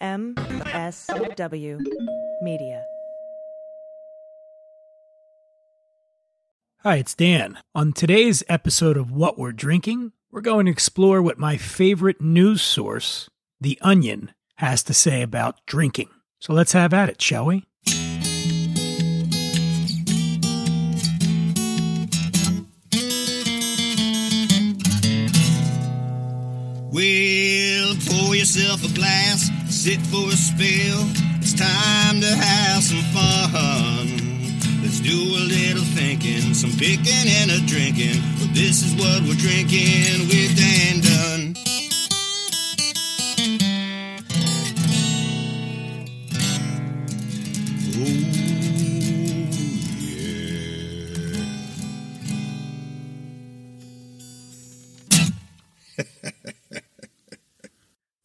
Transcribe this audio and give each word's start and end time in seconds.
MSW 0.00 1.78
Media. 2.40 2.84
Hi, 6.82 6.96
it's 6.96 7.14
Dan. 7.14 7.58
On 7.74 7.92
today's 7.92 8.42
episode 8.48 8.96
of 8.96 9.10
What 9.12 9.38
We're 9.38 9.52
Drinking, 9.52 10.12
we're 10.30 10.40
going 10.40 10.64
to 10.64 10.72
explore 10.72 11.20
what 11.20 11.38
my 11.38 11.58
favorite 11.58 12.22
news 12.22 12.62
source, 12.62 13.28
The 13.60 13.78
Onion, 13.82 14.32
has 14.56 14.82
to 14.84 14.94
say 14.94 15.20
about 15.20 15.60
drinking. 15.66 16.08
So 16.38 16.54
let's 16.54 16.72
have 16.72 16.94
at 16.94 17.10
it, 17.10 17.20
shall 17.20 17.44
we? 17.44 17.66
Well, 26.92 27.94
pour 28.06 28.34
yourself 28.34 28.82
a 28.84 28.94
glass, 28.94 29.50
sit 29.80 30.00
for 30.08 30.28
a 30.28 30.36
spill. 30.36 31.00
It's 31.40 31.54
time 31.54 32.20
to 32.20 32.26
have 32.26 32.82
some 32.82 33.02
fun. 33.16 34.08
Let's 34.82 35.00
do 35.00 35.16
a 35.16 35.40
little 35.40 35.82
thinking, 35.96 36.52
some 36.52 36.72
picking 36.72 37.26
and 37.40 37.50
a 37.50 37.60
drinking. 37.64 38.20
Well, 38.36 38.52
this 38.52 38.84
is 38.84 38.92
what 39.00 39.22
we're 39.22 39.40
drinking 39.40 40.28
with 40.28 40.54
Dan 40.54 41.00
Dunn. 41.00 41.54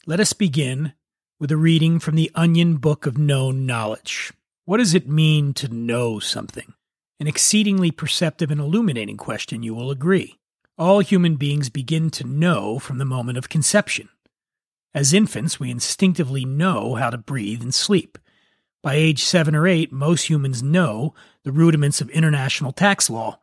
Let 0.06 0.20
us 0.20 0.34
begin 0.34 0.92
with 1.38 1.52
a 1.52 1.56
reading 1.56 1.98
from 1.98 2.14
the 2.14 2.30
Onion 2.34 2.78
Book 2.78 3.04
of 3.04 3.18
Known 3.18 3.66
Knowledge. 3.66 4.32
What 4.64 4.78
does 4.78 4.94
it 4.94 5.06
mean 5.06 5.52
to 5.54 5.68
know 5.68 6.18
something? 6.18 6.72
An 7.20 7.26
exceedingly 7.26 7.90
perceptive 7.90 8.50
and 8.50 8.58
illuminating 8.58 9.18
question, 9.18 9.62
you 9.62 9.74
will 9.74 9.90
agree. 9.90 10.38
All 10.78 11.00
human 11.00 11.36
beings 11.36 11.68
begin 11.68 12.10
to 12.12 12.26
know 12.26 12.78
from 12.78 12.96
the 12.96 13.04
moment 13.04 13.36
of 13.36 13.50
conception. 13.50 14.08
As 14.94 15.12
infants, 15.12 15.60
we 15.60 15.70
instinctively 15.70 16.46
know 16.46 16.94
how 16.94 17.10
to 17.10 17.18
breathe 17.18 17.60
and 17.60 17.74
sleep. 17.74 18.16
By 18.82 18.94
age 18.94 19.22
seven 19.22 19.54
or 19.54 19.66
eight, 19.66 19.92
most 19.92 20.30
humans 20.30 20.62
know 20.62 21.14
the 21.42 21.52
rudiments 21.52 22.00
of 22.00 22.08
international 22.10 22.72
tax 22.72 23.10
law, 23.10 23.40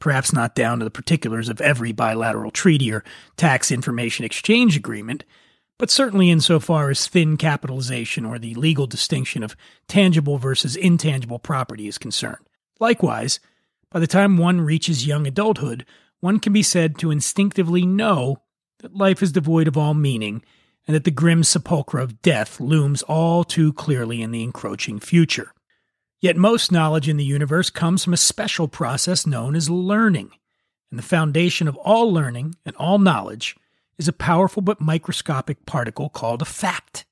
perhaps 0.00 0.32
not 0.32 0.56
down 0.56 0.80
to 0.80 0.84
the 0.84 0.90
particulars 0.90 1.48
of 1.48 1.60
every 1.60 1.92
bilateral 1.92 2.50
treaty 2.50 2.90
or 2.92 3.04
tax 3.36 3.70
information 3.70 4.24
exchange 4.24 4.76
agreement, 4.76 5.24
but 5.78 5.90
certainly 5.90 6.30
insofar 6.30 6.90
as 6.90 7.06
thin 7.06 7.36
capitalization 7.36 8.24
or 8.24 8.38
the 8.38 8.54
legal 8.54 8.86
distinction 8.86 9.42
of 9.42 9.56
tangible 9.88 10.38
versus 10.38 10.76
intangible 10.76 11.38
property 11.38 11.86
is 11.86 11.98
concerned. 11.98 12.46
Likewise, 12.80 13.40
by 13.90 14.00
the 14.00 14.06
time 14.06 14.36
one 14.36 14.60
reaches 14.60 15.06
young 15.06 15.26
adulthood, 15.26 15.84
one 16.20 16.40
can 16.40 16.52
be 16.52 16.62
said 16.62 16.98
to 16.98 17.10
instinctively 17.10 17.84
know 17.84 18.42
that 18.80 18.96
life 18.96 19.22
is 19.22 19.32
devoid 19.32 19.68
of 19.68 19.76
all 19.76 19.94
meaning 19.94 20.42
and 20.86 20.94
that 20.94 21.04
the 21.04 21.10
grim 21.10 21.42
sepulchre 21.42 21.98
of 21.98 22.22
death 22.22 22.60
looms 22.60 23.02
all 23.02 23.44
too 23.44 23.72
clearly 23.72 24.22
in 24.22 24.30
the 24.30 24.42
encroaching 24.42 25.00
future. 25.00 25.52
Yet 26.20 26.36
most 26.36 26.72
knowledge 26.72 27.08
in 27.08 27.16
the 27.16 27.24
universe 27.24 27.70
comes 27.70 28.04
from 28.04 28.14
a 28.14 28.18
special 28.18 28.68
process 28.68 29.26
known 29.26 29.54
as 29.54 29.68
learning, 29.68 30.30
and 30.90 30.98
the 30.98 31.02
foundation 31.02 31.68
of 31.68 31.76
all 31.76 32.12
learning 32.12 32.54
and 32.64 32.74
all 32.76 32.98
knowledge 32.98 33.56
is 33.98 34.08
a 34.08 34.12
powerful 34.12 34.62
but 34.62 34.80
microscopic 34.80 35.64
particle 35.66 36.08
called 36.08 36.42
a 36.42 36.46
fact. 36.46 37.04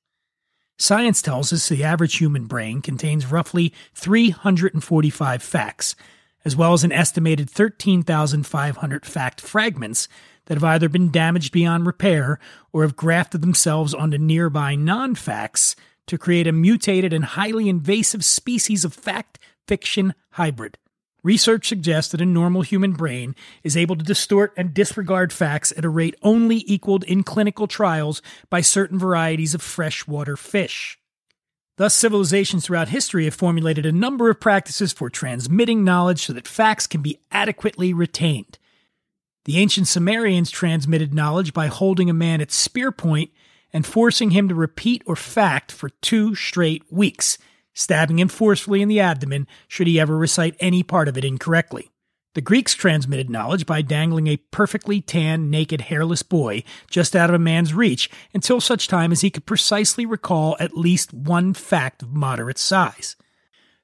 Science 0.77 1.21
tells 1.21 1.53
us 1.53 1.69
the 1.69 1.83
average 1.83 2.17
human 2.17 2.45
brain 2.45 2.81
contains 2.81 3.31
roughly 3.31 3.73
345 3.93 5.41
facts, 5.41 5.95
as 6.43 6.55
well 6.55 6.73
as 6.73 6.83
an 6.83 6.91
estimated 6.91 7.49
13,500 7.49 9.05
fact 9.05 9.41
fragments 9.41 10.07
that 10.45 10.55
have 10.55 10.63
either 10.63 10.89
been 10.89 11.11
damaged 11.11 11.51
beyond 11.51 11.85
repair 11.85 12.39
or 12.73 12.83
have 12.83 12.95
grafted 12.95 13.41
themselves 13.41 13.93
onto 13.93 14.17
nearby 14.17 14.75
non 14.75 15.15
facts 15.15 15.75
to 16.07 16.17
create 16.17 16.45
a 16.45 16.51
mutated 16.51 17.13
and 17.13 17.25
highly 17.25 17.67
invasive 17.67 18.23
species 18.23 18.85
of 18.85 18.93
fact 18.93 19.39
fiction 19.67 20.13
hybrid. 20.31 20.77
Research 21.25 21.67
suggests 21.67 22.11
that 22.11 22.21
a 22.21 22.25
normal 22.25 22.61
human 22.61 22.91
brain 22.91 23.33
is 23.63 23.75
able 23.75 23.95
to 23.95 24.05
distort 24.05 24.53
and 24.55 24.75
disregard 24.75 25.33
facts 25.33 25.73
at 25.75 25.83
a 25.83 25.89
rate 25.89 26.13
only 26.21 26.63
equaled 26.67 27.03
in 27.05 27.23
clinical 27.23 27.65
trials 27.65 28.21
by 28.51 28.61
certain 28.61 28.99
varieties 28.99 29.55
of 29.55 29.61
freshwater 29.63 30.37
fish. 30.37 30.99
Thus, 31.77 31.95
civilizations 31.95 32.63
throughout 32.63 32.89
history 32.89 33.25
have 33.25 33.33
formulated 33.33 33.87
a 33.87 33.91
number 33.91 34.29
of 34.29 34.39
practices 34.39 34.93
for 34.93 35.09
transmitting 35.09 35.83
knowledge 35.83 36.23
so 36.27 36.33
that 36.33 36.47
facts 36.47 36.85
can 36.85 37.01
be 37.01 37.19
adequately 37.31 37.91
retained. 37.91 38.59
The 39.45 39.57
ancient 39.57 39.87
Sumerians 39.87 40.51
transmitted 40.51 41.11
knowledge 41.11 41.53
by 41.53 41.65
holding 41.65 42.07
a 42.07 42.13
man 42.13 42.39
at 42.39 42.51
spear 42.51 42.91
point 42.91 43.31
and 43.73 43.83
forcing 43.83 44.29
him 44.29 44.47
to 44.47 44.53
repeat 44.53 45.01
or 45.07 45.15
fact 45.15 45.71
for 45.71 45.89
two 45.89 46.35
straight 46.35 46.83
weeks 46.91 47.39
stabbing 47.75 48.17
him 48.17 48.27
forcefully 48.27 48.81
in 48.81 48.87
the 48.87 48.99
abdomen 48.99 49.45
should 49.67 49.85
he 49.85 49.99
ever 49.99 50.17
recite 50.17 50.55
any 50.59 50.81
part 50.81 51.07
of 51.07 51.17
it 51.17 51.23
incorrectly. 51.23 51.91
The 52.33 52.41
Greeks 52.41 52.73
transmitted 52.73 53.29
knowledge 53.29 53.65
by 53.65 53.81
dangling 53.81 54.27
a 54.27 54.37
perfectly 54.37 54.99
tan, 54.99 55.49
naked, 55.49 55.81
hairless 55.81 56.21
boy 56.21 56.63
just 56.89 57.15
out 57.15 57.29
of 57.29 57.35
a 57.35 57.39
man's 57.39 57.73
reach 57.73 58.09
until 58.33 58.59
such 58.59 58.89
time 58.89 59.13
as 59.13 59.21
he 59.21 59.29
could 59.29 59.45
precisely 59.45 60.05
recall 60.05 60.57
at 60.59 60.75
least 60.75 61.13
one 61.13 61.53
fact 61.53 62.01
of 62.01 62.13
moderate 62.13 62.57
size. 62.57 63.15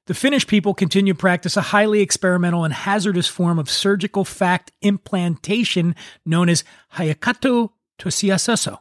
The 0.06 0.14
Finnish 0.14 0.46
people 0.46 0.74
continue 0.74 1.14
to 1.14 1.18
practice 1.18 1.56
a 1.56 1.62
highly 1.62 2.00
experimental 2.00 2.64
and 2.64 2.74
hazardous 2.74 3.28
form 3.28 3.58
of 3.58 3.70
surgical 3.70 4.24
fact 4.24 4.72
implantation 4.82 5.94
known 6.26 6.48
as 6.50 6.64
hayakato 6.96 7.70
tosiasaso 7.98 8.80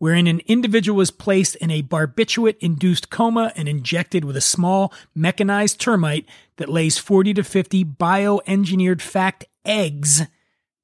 wherein 0.00 0.26
an 0.26 0.40
individual 0.46 1.02
is 1.02 1.10
placed 1.10 1.54
in 1.56 1.70
a 1.70 1.82
barbiturate 1.82 2.56
induced 2.58 3.10
coma 3.10 3.52
and 3.54 3.68
injected 3.68 4.24
with 4.24 4.34
a 4.34 4.40
small 4.40 4.92
mechanized 5.14 5.78
termite 5.78 6.26
that 6.56 6.70
lays 6.70 6.96
40 6.96 7.34
to 7.34 7.44
50 7.44 7.84
bioengineered 7.84 9.02
fact 9.02 9.44
eggs 9.66 10.22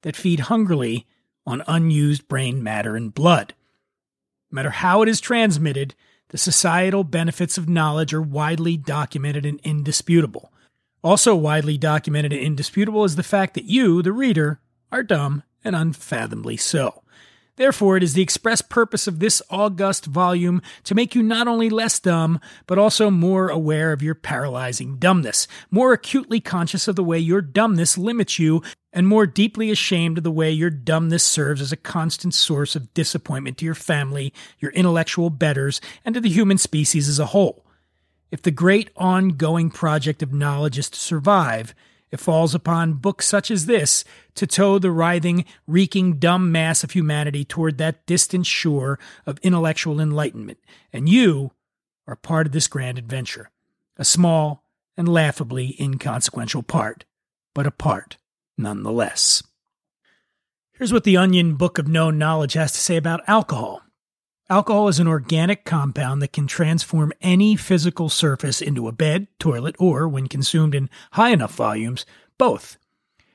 that 0.03 0.15
feed 0.15 0.41
hungrily 0.41 1.07
on 1.47 1.63
unused 1.67 2.27
brain 2.27 2.61
matter 2.61 2.95
and 2.95 3.11
blood. 3.11 3.55
No 4.51 4.57
matter 4.57 4.69
how 4.69 5.01
it 5.01 5.09
is 5.09 5.19
transmitted, 5.19 5.95
the 6.29 6.37
societal 6.37 7.03
benefits 7.03 7.57
of 7.57 7.67
knowledge 7.67 8.13
are 8.13 8.21
widely 8.21 8.77
documented 8.77 9.47
and 9.47 9.59
indisputable. 9.63 10.53
Also, 11.03 11.35
widely 11.35 11.79
documented 11.79 12.33
and 12.33 12.41
indisputable 12.41 13.03
is 13.03 13.15
the 13.15 13.23
fact 13.23 13.55
that 13.55 13.65
you, 13.65 14.03
the 14.03 14.11
reader, 14.11 14.59
are 14.91 15.01
dumb 15.01 15.41
and 15.63 15.75
unfathomably 15.75 16.57
so. 16.57 17.01
Therefore, 17.57 17.97
it 17.97 18.03
is 18.03 18.13
the 18.13 18.21
express 18.21 18.61
purpose 18.61 19.07
of 19.07 19.19
this 19.19 19.41
august 19.49 20.05
volume 20.05 20.61
to 20.83 20.95
make 20.95 21.15
you 21.15 21.23
not 21.23 21.47
only 21.47 21.69
less 21.69 21.99
dumb, 21.99 22.39
but 22.67 22.77
also 22.77 23.09
more 23.09 23.49
aware 23.49 23.91
of 23.91 24.03
your 24.03 24.13
paralyzing 24.13 24.97
dumbness, 24.97 25.47
more 25.71 25.91
acutely 25.91 26.39
conscious 26.39 26.87
of 26.87 26.95
the 26.95 27.03
way 27.03 27.17
your 27.17 27.41
dumbness 27.41 27.97
limits 27.97 28.37
you, 28.37 28.61
and 28.93 29.07
more 29.07 29.25
deeply 29.25 29.71
ashamed 29.71 30.19
of 30.19 30.23
the 30.23 30.31
way 30.31 30.51
your 30.51 30.69
dumbness 30.69 31.23
serves 31.23 31.59
as 31.59 31.71
a 31.71 31.77
constant 31.77 32.35
source 32.35 32.75
of 32.75 32.93
disappointment 32.93 33.57
to 33.57 33.65
your 33.65 33.75
family, 33.75 34.31
your 34.59 34.71
intellectual 34.71 35.31
betters, 35.31 35.81
and 36.05 36.13
to 36.13 36.21
the 36.21 36.29
human 36.29 36.59
species 36.59 37.09
as 37.09 37.17
a 37.17 37.27
whole. 37.27 37.65
If 38.29 38.43
the 38.43 38.51
great 38.51 38.91
ongoing 38.95 39.71
project 39.71 40.21
of 40.21 40.31
knowledge 40.31 40.77
is 40.77 40.91
to 40.91 40.99
survive, 40.99 41.73
it 42.11 42.19
falls 42.19 42.55
upon 42.55 42.93
books 42.93 43.27
such 43.27 43.51
as 43.51 43.65
this 43.65 44.03
to 44.35 44.47
tow 44.47 44.79
the 44.79 44.91
writhing, 44.91 45.45
reeking, 45.65 46.19
dumb 46.19 46.51
mass 46.51 46.83
of 46.83 46.91
humanity 46.91 47.43
toward 47.43 47.77
that 47.77 48.05
distant 48.05 48.45
shore 48.45 48.97
of 49.25 49.39
intellectual 49.39 49.99
enlightenment. 49.99 50.59
And 50.93 51.09
you 51.09 51.51
are 52.07 52.15
part 52.15 52.47
of 52.47 52.53
this 52.53 52.67
grand 52.67 52.97
adventure. 52.97 53.49
A 53.97 54.05
small 54.05 54.63
and 54.95 55.07
laughably 55.07 55.75
inconsequential 55.79 56.63
part, 56.63 57.05
but 57.53 57.67
a 57.67 57.71
part 57.71 58.17
nonetheless. 58.57 59.43
Here's 60.71 60.93
what 60.93 61.03
the 61.03 61.17
Onion 61.17 61.55
Book 61.55 61.77
of 61.77 61.87
Known 61.87 62.17
Knowledge 62.17 62.53
has 62.53 62.71
to 62.71 62.79
say 62.79 62.97
about 62.97 63.27
alcohol. 63.27 63.81
Alcohol 64.49 64.87
is 64.87 64.97
an 64.97 65.09
organic 65.09 65.65
compound 65.65 66.21
that 66.21 66.31
can 66.31 66.47
transform 66.47 67.11
any 67.19 67.57
physical 67.57 68.07
surface 68.07 68.61
into 68.61 68.87
a 68.87 68.93
bed, 68.93 69.27
toilet, 69.39 69.75
or, 69.77 70.07
when 70.07 70.27
consumed 70.27 70.73
in 70.73 70.89
high 71.11 71.31
enough 71.31 71.53
volumes, 71.53 72.05
both. 72.37 72.77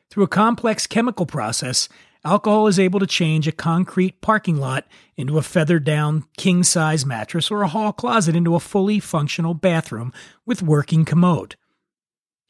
Through 0.09 0.25
a 0.25 0.29
complex 0.29 0.87
chemical 0.87 1.27
process, 1.27 1.91
alcohol 2.25 2.67
is 2.67 2.79
able 2.79 2.99
to 2.99 3.07
change 3.07 3.47
a 3.47 3.53
concrete 3.53 4.23
parking 4.23 4.57
lot 4.57 4.87
into 5.15 5.37
a 5.37 5.43
feathered 5.43 5.85
down 5.85 6.25
king 6.39 6.63
size 6.63 7.05
mattress 7.05 7.51
or 7.51 7.61
a 7.61 7.69
hall 7.69 7.93
closet 7.93 8.35
into 8.35 8.55
a 8.55 8.61
fully 8.61 8.99
functional 8.99 9.53
bathroom 9.53 10.15
with 10.47 10.63
working 10.63 11.05
commode. 11.05 11.57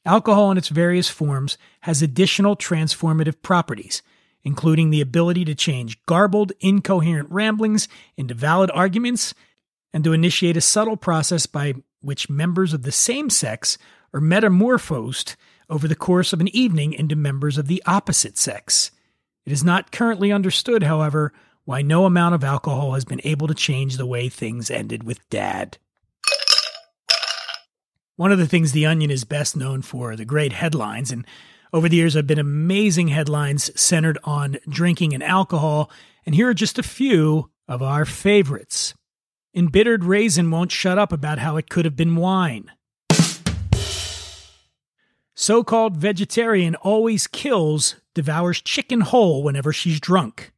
Alcohol 0.05 0.53
in 0.53 0.59
its 0.59 0.69
various 0.69 1.09
forms 1.09 1.59
has 1.81 2.01
additional 2.01 2.55
transformative 2.55 3.43
properties 3.43 4.03
including 4.45 4.91
the 4.91 5.01
ability 5.01 5.45
to 5.45 5.55
change 5.55 6.05
garbled, 6.07 6.53
incoherent 6.61 7.31
ramblings 7.31 7.89
into 8.17 8.35
valid 8.35 8.71
arguments 8.73 9.35
and 9.93 10.03
to 10.05 10.13
initiate 10.13 10.57
a 10.57 10.61
subtle 10.61 10.97
process 10.97 11.47
by 11.47 11.75
which 12.01 12.31
members 12.31 12.73
of 12.73 12.83
the 12.83 12.93
same 12.93 13.31
sex 13.31 13.79
are 14.13 14.21
metamorphosed 14.21 15.37
over 15.71 15.87
the 15.87 15.95
course 15.95 16.33
of 16.33 16.41
an 16.41 16.49
evening 16.49 16.93
into 16.93 17.17
members 17.17 17.57
of 17.57 17.67
the 17.67 17.83
opposite 17.87 18.37
sex. 18.37 18.91
It 19.47 19.53
is 19.53 19.65
not 19.65 19.93
currently 19.93 20.31
understood, 20.33 20.83
however, 20.83 21.33
why 21.65 21.83
no 21.83 22.05
amount 22.05 22.35
of 22.35 22.45
alcohol 22.45 22.93
has 22.93 23.05
been 23.05 23.21
able 23.25 23.47
to 23.47 23.55
change 23.55 23.97
the 23.97 24.07
way 24.07 24.29
things 24.29 24.71
ended 24.71 25.05
with 25.05 25.29
Dad. 25.31 25.79
One 28.17 28.33
of 28.33 28.39
the 28.39 28.47
things 28.47 28.73
The 28.73 28.87
Onion 28.87 29.11
is 29.11 29.25
best 29.25 29.57
known 29.57 29.83
for 29.83 30.13
are 30.13 30.17
the 30.17 30.25
great 30.25 30.53
headlines, 30.53 31.11
and 31.11 31.27
over 31.73 31.89
the 31.89 31.97
years 31.97 32.17
I've 32.17 32.27
been 32.27 32.39
amazing 32.39 33.09
headlines 33.09 33.71
centered 33.81 34.19
on 34.25 34.59
drinking 34.69 35.15
and 35.15 35.23
alcohol, 35.23 35.91
and 36.27 36.35
here 36.35 36.49
are 36.49 36.55
just 36.55 36.79
a 36.79 36.83
few 36.83 37.51
of 37.67 37.83
our 37.83 38.05
favorites. 38.05 38.95
Embittered 39.55 40.05
Raisin 40.05 40.51
won't 40.51 40.73
shut 40.73 40.99
up 40.99 41.13
about 41.13 41.39
how 41.39 41.57
it 41.57 41.71
could 41.71 41.85
have 41.85 41.97
been 41.97 42.17
wine. 42.17 42.71
So 45.35 45.65
called 45.65 45.97
vegetarian 45.97 46.75
always 46.77 47.27
kills, 47.27 47.97
devours 48.15 48.61
chicken 48.61 49.01
whole 49.01 49.43
whenever 49.43 49.73
she's 49.73 49.99
drunk. 49.99 50.53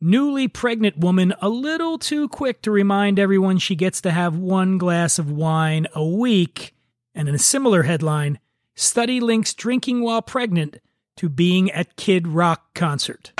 Newly 0.00 0.48
pregnant 0.48 0.98
woman 0.98 1.34
a 1.42 1.48
little 1.48 1.98
too 1.98 2.28
quick 2.28 2.62
to 2.62 2.70
remind 2.70 3.18
everyone 3.18 3.58
she 3.58 3.74
gets 3.74 4.00
to 4.02 4.10
have 4.10 4.36
one 4.36 4.78
glass 4.78 5.18
of 5.18 5.30
wine 5.30 5.86
a 5.94 6.04
week. 6.04 6.74
And 7.14 7.28
in 7.28 7.34
a 7.34 7.38
similar 7.38 7.82
headline, 7.82 8.38
study 8.80 9.20
links 9.20 9.52
drinking 9.54 10.00
while 10.00 10.22
pregnant 10.22 10.78
to 11.16 11.28
being 11.28 11.70
at 11.70 11.96
Kid 11.96 12.26
Rock 12.26 12.74
concert. 12.74 13.32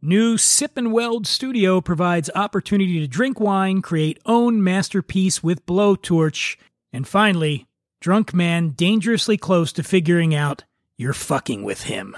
New 0.00 0.38
Sip 0.38 0.76
and 0.76 0.92
Weld 0.92 1.26
Studio 1.26 1.80
provides 1.80 2.30
opportunity 2.34 3.00
to 3.00 3.08
drink 3.08 3.40
wine, 3.40 3.82
create 3.82 4.18
own 4.24 4.62
masterpiece 4.62 5.42
with 5.42 5.66
blowtorch, 5.66 6.56
and 6.92 7.06
finally, 7.06 7.66
drunk 8.00 8.32
man 8.32 8.70
dangerously 8.70 9.36
close 9.36 9.72
to 9.72 9.82
figuring 9.82 10.34
out 10.34 10.64
you're 10.96 11.12
fucking 11.12 11.62
with 11.62 11.82
him. 11.82 12.16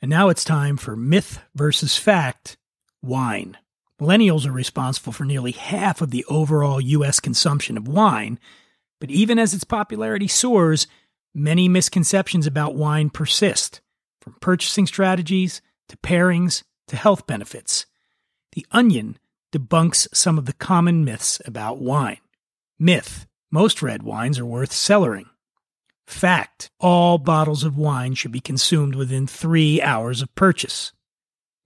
And 0.00 0.08
now 0.08 0.30
it's 0.30 0.44
time 0.44 0.76
for 0.76 0.96
myth 0.96 1.38
versus 1.54 1.96
fact 1.96 2.56
wine. 3.02 3.58
Millennials 4.02 4.46
are 4.46 4.52
responsible 4.52 5.12
for 5.12 5.24
nearly 5.24 5.52
half 5.52 6.00
of 6.00 6.10
the 6.10 6.24
overall 6.28 6.80
U.S. 6.80 7.20
consumption 7.20 7.76
of 7.76 7.86
wine, 7.86 8.40
but 9.00 9.10
even 9.10 9.38
as 9.38 9.54
its 9.54 9.64
popularity 9.64 10.26
soars, 10.26 10.86
Many 11.34 11.66
misconceptions 11.66 12.46
about 12.46 12.74
wine 12.74 13.08
persist, 13.08 13.80
from 14.20 14.36
purchasing 14.40 14.86
strategies 14.86 15.62
to 15.88 15.96
pairings 15.96 16.62
to 16.88 16.96
health 16.96 17.26
benefits. 17.26 17.86
The 18.52 18.66
Onion 18.70 19.18
debunks 19.50 20.08
some 20.12 20.36
of 20.36 20.44
the 20.44 20.52
common 20.52 21.06
myths 21.06 21.40
about 21.46 21.78
wine. 21.78 22.18
Myth 22.78 23.26
most 23.50 23.80
red 23.82 24.02
wines 24.02 24.38
are 24.38 24.46
worth 24.46 24.72
cellaring. 24.72 25.26
Fact 26.06 26.70
all 26.80 27.16
bottles 27.16 27.64
of 27.64 27.78
wine 27.78 28.14
should 28.14 28.32
be 28.32 28.40
consumed 28.40 28.94
within 28.94 29.26
three 29.26 29.80
hours 29.80 30.20
of 30.20 30.34
purchase. 30.34 30.92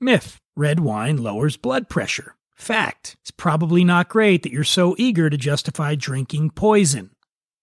Myth 0.01 0.41
red 0.57 0.81
wine 0.81 1.19
lowers 1.19 1.57
blood 1.57 1.89
pressure. 1.89 2.35
Fact 2.55 3.17
it's 3.21 3.31
probably 3.31 3.85
not 3.85 4.09
great 4.09 4.43
that 4.43 4.53
you're 4.53 4.65
so 4.65 4.95
eager 4.99 5.29
to 5.29 5.37
justify 5.37 5.95
drinking 5.95 6.51
poison. 6.51 7.11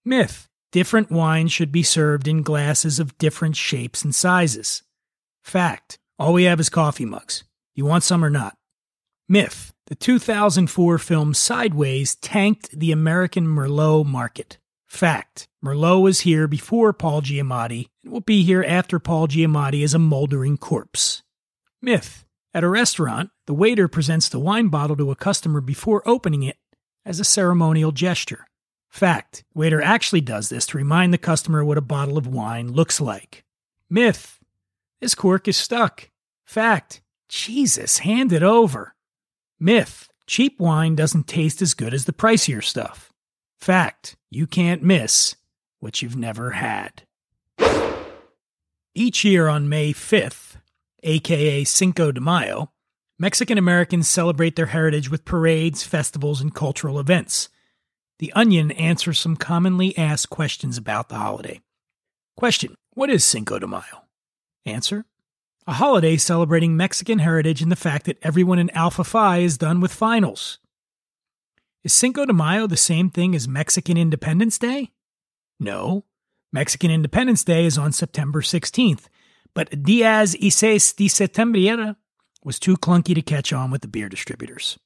Myth 0.06 0.48
Different 0.72 1.12
wines 1.12 1.52
should 1.52 1.72
be 1.72 1.84
served 1.84 2.28
in 2.28 2.42
glasses 2.42 3.00
of 3.00 3.16
different 3.20 3.56
shapes 3.56 4.04
and 4.04 4.14
sizes. 4.14 4.82
Fact 5.44 6.00
all 6.18 6.34
we 6.34 6.46
have 6.46 6.60
is 6.60 6.70
coffee 6.70 7.06
mugs. 7.06 7.44
You 7.76 7.86
want 7.86 8.04
some 8.04 8.24
or 8.24 8.30
not? 8.30 8.56
Myth 9.28 9.74
the 9.88 9.96
2004 9.96 10.98
film 10.98 11.34
Sideways 11.34 12.16
tanked 12.16 12.72
the 12.72 12.92
American 12.92 13.46
Merlot 13.46 14.06
market. 14.06 14.58
Fact 14.88 15.48
Merlot 15.64 16.02
was 16.02 16.22
here 16.22 16.48
before 16.48 16.94
Paul 16.94 17.22
Giamatti 17.22 17.88
and 18.04 18.14
will 18.14 18.22
be 18.22 18.44
here 18.44 18.64
after 18.66 19.00
Paul 19.00 19.28
Giamatti 19.28 19.84
is 19.84 19.94
a 19.94 20.00
moldering 20.00 20.58
corpse. 20.58 21.24
Myth 21.82 22.26
At 22.54 22.64
a 22.64 22.70
restaurant, 22.70 23.32
the 23.48 23.54
waiter 23.54 23.88
presents 23.88 24.30
the 24.30 24.40
wine 24.40 24.68
bottle 24.68 24.96
to 24.98 25.12
a 25.12 25.16
customer 25.16 25.60
before 25.60 26.08
opening 26.08 26.44
it 26.44 26.58
as 27.06 27.20
a 27.20 27.24
ceremonial 27.24 27.92
gesture. 27.92 28.46
Fact 28.90 29.44
waiter 29.56 29.82
actually 29.82 30.22
does 30.22 30.50
this 30.50 30.68
to 30.68 30.78
remind 30.78 31.14
the 31.14 31.18
customer 31.18 31.66
what 31.66 31.80
a 31.80 31.82
bottle 31.82 32.18
of 32.18 32.28
wine 32.28 32.72
looks 32.72 33.02
like. 33.02 33.44
Myth 33.90 34.40
this 35.04 35.16
cork 35.16 35.50
is 35.50 35.58
stuck. 35.58 36.10
Fact 36.46 37.02
Jesus, 37.28 37.98
hand 38.00 38.32
it 38.32 38.42
over. 38.42 38.96
Myth 39.60 40.08
cheap 40.28 40.60
wine 40.62 40.96
doesn't 40.96 41.28
taste 41.28 41.62
as 41.62 41.74
good 41.74 41.94
as 41.94 42.06
the 42.06 42.14
pricier 42.14 42.64
stuff. 42.64 43.12
Fact 43.60 44.16
you 44.30 44.48
can't 44.48 44.82
miss 44.82 45.36
what 45.80 46.02
you've 46.02 46.16
never 46.16 46.52
had. 46.52 47.04
Each 48.96 49.26
year 49.26 49.48
on 49.48 49.68
May 49.68 49.92
5th, 49.92 50.58
aka 51.04 51.64
Cinco 51.64 52.12
de 52.12 52.20
Mayo, 52.20 52.72
Mexican 53.20 53.58
Americans 53.58 54.08
celebrate 54.08 54.56
their 54.56 54.68
heritage 54.68 55.10
with 55.10 55.26
parades, 55.26 55.84
festivals, 55.84 56.42
and 56.42 56.54
cultural 56.54 57.00
events. 57.00 57.50
The 58.20 58.34
Onion 58.34 58.72
answers 58.72 59.20
some 59.20 59.36
commonly 59.36 59.98
asked 59.98 60.30
questions 60.30 60.78
about 60.78 61.10
the 61.10 61.16
holiday. 61.16 61.62
Question 62.36 62.76
What 62.94 63.10
is 63.10 63.24
Cinco 63.24 63.60
de 63.60 63.68
Mayo? 63.68 64.06
Answer 64.66 65.06
A 65.68 65.74
holiday 65.74 66.18
celebrating 66.18 66.76
Mexican 66.76 67.20
heritage 67.20 67.62
and 67.62 67.72
the 67.72 67.76
fact 67.76 68.06
that 68.06 68.20
everyone 68.22 68.60
in 68.60 68.70
Alpha 68.72 69.04
Phi 69.04 69.40
is 69.40 69.58
done 69.58 69.80
with 69.80 69.94
finals. 69.94 70.60
Is 71.84 71.94
Cinco 71.94 72.26
de 72.26 72.34
Mayo 72.34 72.66
the 72.66 72.78
same 72.78 73.10
thing 73.10 73.36
as 73.36 73.48
Mexican 73.48 73.98
Independence 73.98 74.58
Day? 74.58 74.92
No. 75.60 76.06
Mexican 76.52 76.92
Independence 76.92 77.44
Day 77.44 77.66
is 77.66 77.78
on 77.78 77.92
September 77.92 78.42
16th, 78.42 79.08
but 79.56 79.84
Diaz 79.84 80.36
y 80.40 80.50
de 80.50 81.08
Septembre 81.08 81.96
was 82.44 82.60
too 82.60 82.76
clunky 82.76 83.16
to 83.16 83.22
catch 83.22 83.54
on 83.54 83.72
with 83.72 83.82
the 83.82 83.88
beer 83.88 84.10
distributors. 84.10 84.78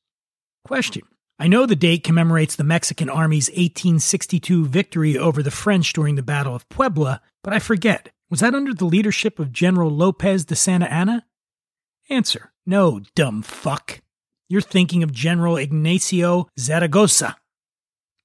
Question 0.66 1.04
I 1.40 1.48
know 1.48 1.66
the 1.66 1.76
date 1.76 2.04
commemorates 2.04 2.56
the 2.56 2.64
Mexican 2.64 3.10
Army's 3.10 3.50
1862 3.50 4.66
victory 4.66 5.18
over 5.18 5.44
the 5.44 5.52
French 5.52 5.94
during 5.94 6.16
the 6.16 6.24
Battle 6.24 6.56
of 6.56 6.68
Puebla, 6.70 7.22
but 7.44 7.54
I 7.54 7.60
forget. 7.60 8.10
Was 8.30 8.42
that 8.42 8.56
under 8.56 8.74
the 8.74 8.86
leadership 8.86 9.40
of 9.40 9.54
General 9.54 9.90
Lopez 9.90 10.46
de 10.46 10.56
Santa 10.56 10.92
Anna? 10.92 11.26
Answer 12.10 12.52
No, 12.66 13.02
dumb 13.16 13.42
fuck. 13.42 14.02
You're 14.50 14.62
thinking 14.62 15.04
of 15.04 15.12
General 15.12 15.58
Ignacio 15.58 16.48
Zaragoza. 16.60 17.38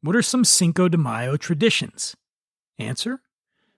What 0.01 0.17
are 0.17 0.23
some 0.23 0.45
Cinco 0.45 0.89
de 0.89 0.97
Mayo 0.97 1.37
traditions? 1.37 2.17
Answer 2.79 3.21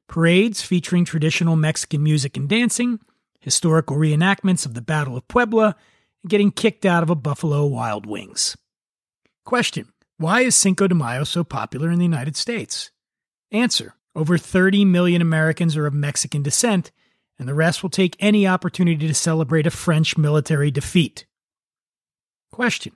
Parades 0.09 0.63
featuring 0.63 1.05
traditional 1.05 1.57
Mexican 1.57 2.03
music 2.03 2.37
and 2.37 2.49
dancing, 2.49 3.01
historical 3.41 3.97
reenactments 3.97 4.67
of 4.67 4.75
the 4.75 4.83
Battle 4.83 5.17
of 5.17 5.27
Puebla, 5.29 5.77
and 6.23 6.31
getting 6.31 6.51
kicked 6.51 6.85
out 6.85 7.03
of 7.03 7.11
a 7.11 7.15
Buffalo 7.15 7.67
Wild 7.67 8.07
Wings. 8.07 8.57
Question 9.45 9.93
Why 10.19 10.43
is 10.43 10.55
Cinco 10.55 10.87
de 10.87 10.95
Mayo 10.95 11.25
so 11.25 11.45
popular 11.45 11.91
in 11.91 11.99
the 11.99 12.05
United 12.05 12.37
States? 12.37 12.91
Answer 13.51 13.95
Over 14.15 14.39
30 14.39 14.85
million 14.85 15.23
Americans 15.23 15.77
are 15.77 15.87
of 15.87 15.95
Mexican 15.95 16.43
descent, 16.43 16.91
and 17.39 17.49
the 17.49 17.55
rest 17.55 17.83
will 17.83 17.91
take 17.91 18.17
any 18.21 18.47
opportunity 18.47 19.07
to 19.07 19.15
celebrate 19.15 19.67
a 19.67 19.71
French 19.71 20.17
military 20.17 20.71
defeat. 20.71 21.27
Question 22.53 22.95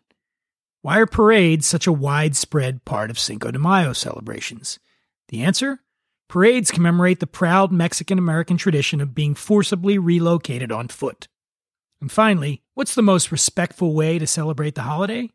Why 0.82 0.98
are 0.98 1.06
parades 1.06 1.66
such 1.66 1.86
a 1.86 1.92
widespread 1.92 2.84
part 2.84 3.10
of 3.10 3.18
Cinco 3.18 3.50
de 3.50 3.58
Mayo 3.58 3.92
celebrations? 3.92 4.78
The 5.28 5.42
answer 5.42 5.80
Parades 6.28 6.70
commemorate 6.70 7.20
the 7.20 7.26
proud 7.26 7.72
Mexican 7.72 8.18
American 8.18 8.58
tradition 8.58 9.00
of 9.00 9.14
being 9.14 9.34
forcibly 9.34 9.96
relocated 9.96 10.70
on 10.70 10.88
foot. 10.88 11.26
And 12.02 12.12
finally, 12.12 12.62
what's 12.74 12.94
the 12.94 13.02
most 13.02 13.32
respectful 13.32 13.94
way 13.94 14.18
to 14.18 14.26
celebrate 14.26 14.74
the 14.74 14.82
holiday? 14.82 15.30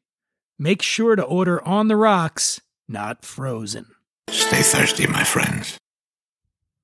Make 0.59 0.83
sure 0.83 1.15
to 1.15 1.23
order 1.23 1.65
on 1.67 1.87
the 1.87 1.95
rocks, 1.95 2.61
not 2.87 3.25
frozen. 3.25 3.87
Stay 4.29 4.61
thirsty, 4.61 5.07
my 5.07 5.23
friends. 5.23 5.79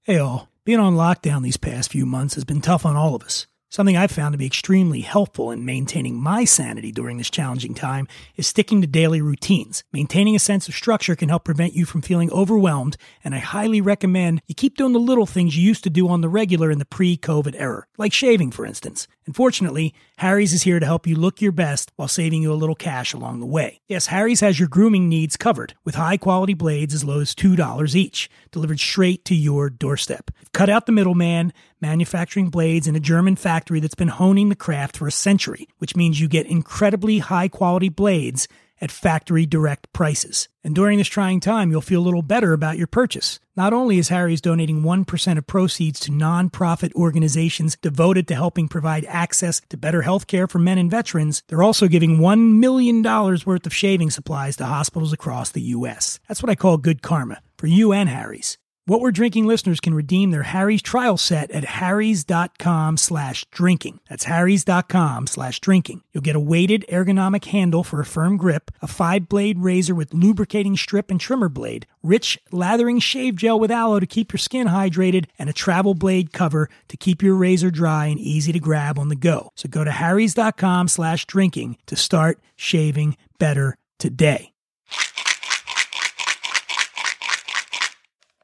Hey, 0.02 0.18
all. 0.18 0.50
Being 0.66 0.80
on 0.80 0.96
lockdown 0.96 1.44
these 1.44 1.58
past 1.58 1.92
few 1.92 2.06
months 2.06 2.36
has 2.36 2.44
been 2.44 2.62
tough 2.62 2.86
on 2.86 2.96
all 2.96 3.16
of 3.16 3.24
us. 3.24 3.48
Something 3.72 3.96
I've 3.96 4.10
found 4.10 4.34
to 4.34 4.38
be 4.40 4.48
extremely 4.48 5.02
helpful 5.02 5.52
in 5.52 5.64
maintaining 5.64 6.20
my 6.20 6.44
sanity 6.44 6.92
during 6.92 7.18
this 7.18 7.30
challenging 7.30 7.76
time 7.76 8.08
is 8.36 8.48
sticking 8.48 8.82
to 8.82 8.88
daily 8.88 9.22
routines. 9.22 9.84
Maintaining 9.94 10.36
a 10.36 10.40
sense 10.40 10.68
of 10.68 10.74
structure 10.74 11.16
can 11.16 11.30
help 11.30 11.44
prevent 11.44 11.74
you 11.74 11.86
from 11.86 12.02
feeling 12.02 12.32
overwhelmed, 12.32 12.98
and 13.24 13.36
I 13.36 13.38
highly 13.38 13.80
recommend 13.80 14.42
you 14.48 14.56
keep 14.56 14.76
doing 14.76 14.94
the 14.94 15.00
little 15.00 15.28
things 15.28 15.56
you 15.56 15.62
used 15.62 15.84
to 15.84 15.92
do 15.92 16.08
on 16.08 16.22
the 16.22 16.30
regular 16.30 16.72
in 16.72 16.80
the 16.80 16.86
pre 16.86 17.16
COVID 17.16 17.54
era, 17.60 17.86
like 17.96 18.12
shaving, 18.12 18.50
for 18.50 18.66
instance. 18.66 19.08
Unfortunately, 19.30 19.94
Harry's 20.18 20.54
is 20.54 20.64
here 20.64 20.80
to 20.80 20.86
help 20.88 21.06
you 21.06 21.16
look 21.16 21.40
your 21.40 21.52
best 21.52 21.92
while 21.98 22.08
saving 22.08 22.42
you 22.42 22.52
a 22.52 22.58
little 22.58 22.74
cash 22.74 23.14
along 23.14 23.40
the 23.40 23.46
way. 23.46 23.80
Yes, 23.88 24.08
Harry's 24.08 24.40
has 24.40 24.58
your 24.58 24.68
grooming 24.68 25.08
needs 25.08 25.38
covered 25.38 25.76
with 25.86 25.94
high 25.94 26.18
quality 26.18 26.56
blades 26.56 26.96
as 26.96 27.04
low 27.04 27.20
as 27.20 27.36
$2 27.36 27.96
each, 27.96 28.28
delivered 28.50 28.80
straight 28.80 29.24
to 29.26 29.36
your 29.36 29.70
doorstep. 29.70 30.32
Cut 30.52 30.68
out 30.68 30.88
the 30.88 30.92
middleman 30.92 31.54
manufacturing 31.80 32.50
blades 32.50 32.88
in 32.88 32.96
a 32.96 33.00
German 33.00 33.36
factory 33.36 33.80
that's 33.80 33.94
been 33.94 34.08
honing 34.08 34.50
the 34.50 34.56
craft 34.56 34.98
for 34.98 35.06
a 35.06 35.12
century, 35.12 35.68
which 35.78 35.96
means 35.96 36.20
you 36.20 36.28
get 36.28 36.48
incredibly 36.48 37.20
high 37.20 37.50
quality 37.50 37.90
blades 37.90 38.48
at 38.82 38.92
factory 38.92 39.46
direct 39.46 39.92
prices. 39.94 40.48
And 40.64 40.76
during 40.76 40.98
this 40.98 41.08
trying 41.08 41.40
time, 41.40 41.72
you'll 41.72 41.82
feel 41.82 42.02
a 42.02 42.06
little 42.06 42.22
better 42.22 42.54
about 42.54 42.78
your 42.78 42.86
purchase. 42.86 43.40
Not 43.56 43.74
only 43.74 43.98
is 43.98 44.10
Harry's 44.10 44.42
donating 44.42 44.84
1% 44.84 45.38
of 45.38 45.48
proceeds 45.48 46.00
to 46.02 46.12
nonprofit 46.12 46.94
organizations 46.94 47.76
devoted 47.82 48.28
to 48.28 48.36
helping 48.36 48.68
provide 48.68 49.06
access 49.06 49.62
to 49.70 49.78
better 49.78 50.04
health 50.04 50.28
care 50.28 50.48
for 50.48 50.60
men 50.60 50.78
and 50.78 50.92
veterans, 50.92 51.42
they're 51.48 51.64
also 51.64 51.88
giving 51.88 52.20
$1 52.20 52.60
million 52.60 53.02
worth 53.02 53.66
of 53.66 53.74
shaving 53.74 54.12
supplies 54.12 54.56
to 54.58 54.66
hospitals 54.66 55.14
across 55.14 55.50
the 55.50 55.62
U.S. 55.78 56.20
That's 56.28 56.44
what 56.44 56.52
I 56.52 56.56
call 56.56 56.78
good 56.78 57.02
karma 57.02 57.42
for 57.58 57.66
you 57.66 57.92
and 57.92 58.08
Harry's. 58.08 58.59
What 58.90 59.02
We're 59.02 59.12
Drinking 59.12 59.46
listeners 59.46 59.80
can 59.80 59.94
redeem 59.94 60.32
their 60.32 60.42
Harry's 60.42 60.82
trial 60.82 61.16
set 61.16 61.52
at 61.52 61.64
harrys.com 61.64 62.98
slash 62.98 63.46
drinking. 63.52 64.00
That's 64.10 64.24
harrys.com 64.24 65.28
slash 65.28 65.60
drinking. 65.60 66.02
You'll 66.12 66.24
get 66.24 66.36
a 66.36 66.40
weighted 66.40 66.86
ergonomic 66.90 67.46
handle 67.46 67.84
for 67.84 68.00
a 68.00 68.06
firm 68.06 68.36
grip, 68.36 68.72
a 68.82 68.88
five-blade 68.88 69.60
razor 69.60 69.94
with 69.94 70.12
lubricating 70.12 70.76
strip 70.76 71.12
and 71.12 71.20
trimmer 71.20 71.50
blade, 71.50 71.86
rich 72.02 72.40
lathering 72.52 72.98
shave 72.98 73.36
gel 73.36 73.60
with 73.60 73.70
aloe 73.70 74.00
to 74.00 74.08
keep 74.08 74.34
your 74.34 74.40
skin 74.40 74.66
hydrated, 74.66 75.26
and 75.38 75.52
a 75.52 75.54
travel 75.54 75.94
blade 75.94 76.34
cover 76.34 76.68
to 76.88 76.98
keep 76.98 77.22
your 77.22 77.36
razor 77.36 77.70
dry 77.70 78.08
and 78.08 78.20
easy 78.20 78.52
to 78.52 78.60
grab 78.60 78.98
on 78.98 79.10
the 79.10 79.16
go. 79.16 79.52
So 79.54 79.70
go 79.70 79.84
to 79.84 79.92
harrys.com 79.92 80.88
slash 80.88 81.26
drinking 81.26 81.78
to 81.86 81.96
start 81.96 82.40
shaving 82.56 83.18
better 83.38 83.78
today. 84.00 84.52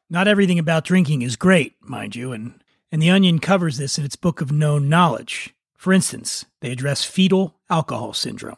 Not 0.09 0.27
everything 0.27 0.59
about 0.59 0.85
drinking 0.85 1.23
is 1.23 1.35
great, 1.35 1.75
mind 1.81 2.15
you, 2.15 2.31
and, 2.31 2.63
and 2.91 3.01
The 3.01 3.09
Onion 3.09 3.39
covers 3.39 3.77
this 3.77 3.97
in 3.97 4.05
its 4.05 4.15
book 4.15 4.39
of 4.39 4.51
known 4.51 4.87
knowledge. 4.87 5.55
For 5.75 5.93
instance, 5.93 6.45
they 6.61 6.71
address 6.71 7.03
fetal 7.03 7.55
alcohol 7.71 8.13
syndrome, 8.13 8.57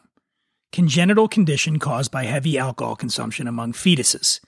congenital 0.72 1.26
condition 1.26 1.78
caused 1.78 2.10
by 2.10 2.24
heavy 2.24 2.58
alcohol 2.58 2.96
consumption 2.96 3.48
among 3.48 3.72
fetuses. 3.72 4.40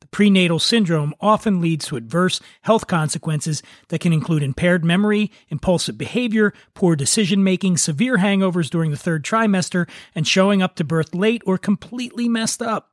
The 0.00 0.08
prenatal 0.08 0.58
syndrome 0.58 1.14
often 1.20 1.60
leads 1.60 1.86
to 1.86 1.96
adverse 1.96 2.40
health 2.62 2.88
consequences 2.88 3.62
that 3.88 4.00
can 4.00 4.12
include 4.12 4.42
impaired 4.42 4.84
memory, 4.84 5.30
impulsive 5.50 5.98
behavior, 5.98 6.52
poor 6.74 6.96
decision 6.96 7.44
making, 7.44 7.76
severe 7.76 8.16
hangovers 8.16 8.70
during 8.70 8.90
the 8.90 8.96
third 8.96 9.24
trimester, 9.24 9.88
and 10.14 10.26
showing 10.26 10.62
up 10.62 10.74
to 10.76 10.84
birth 10.84 11.14
late 11.14 11.42
or 11.46 11.58
completely 11.58 12.28
messed 12.28 12.62
up. 12.62 12.89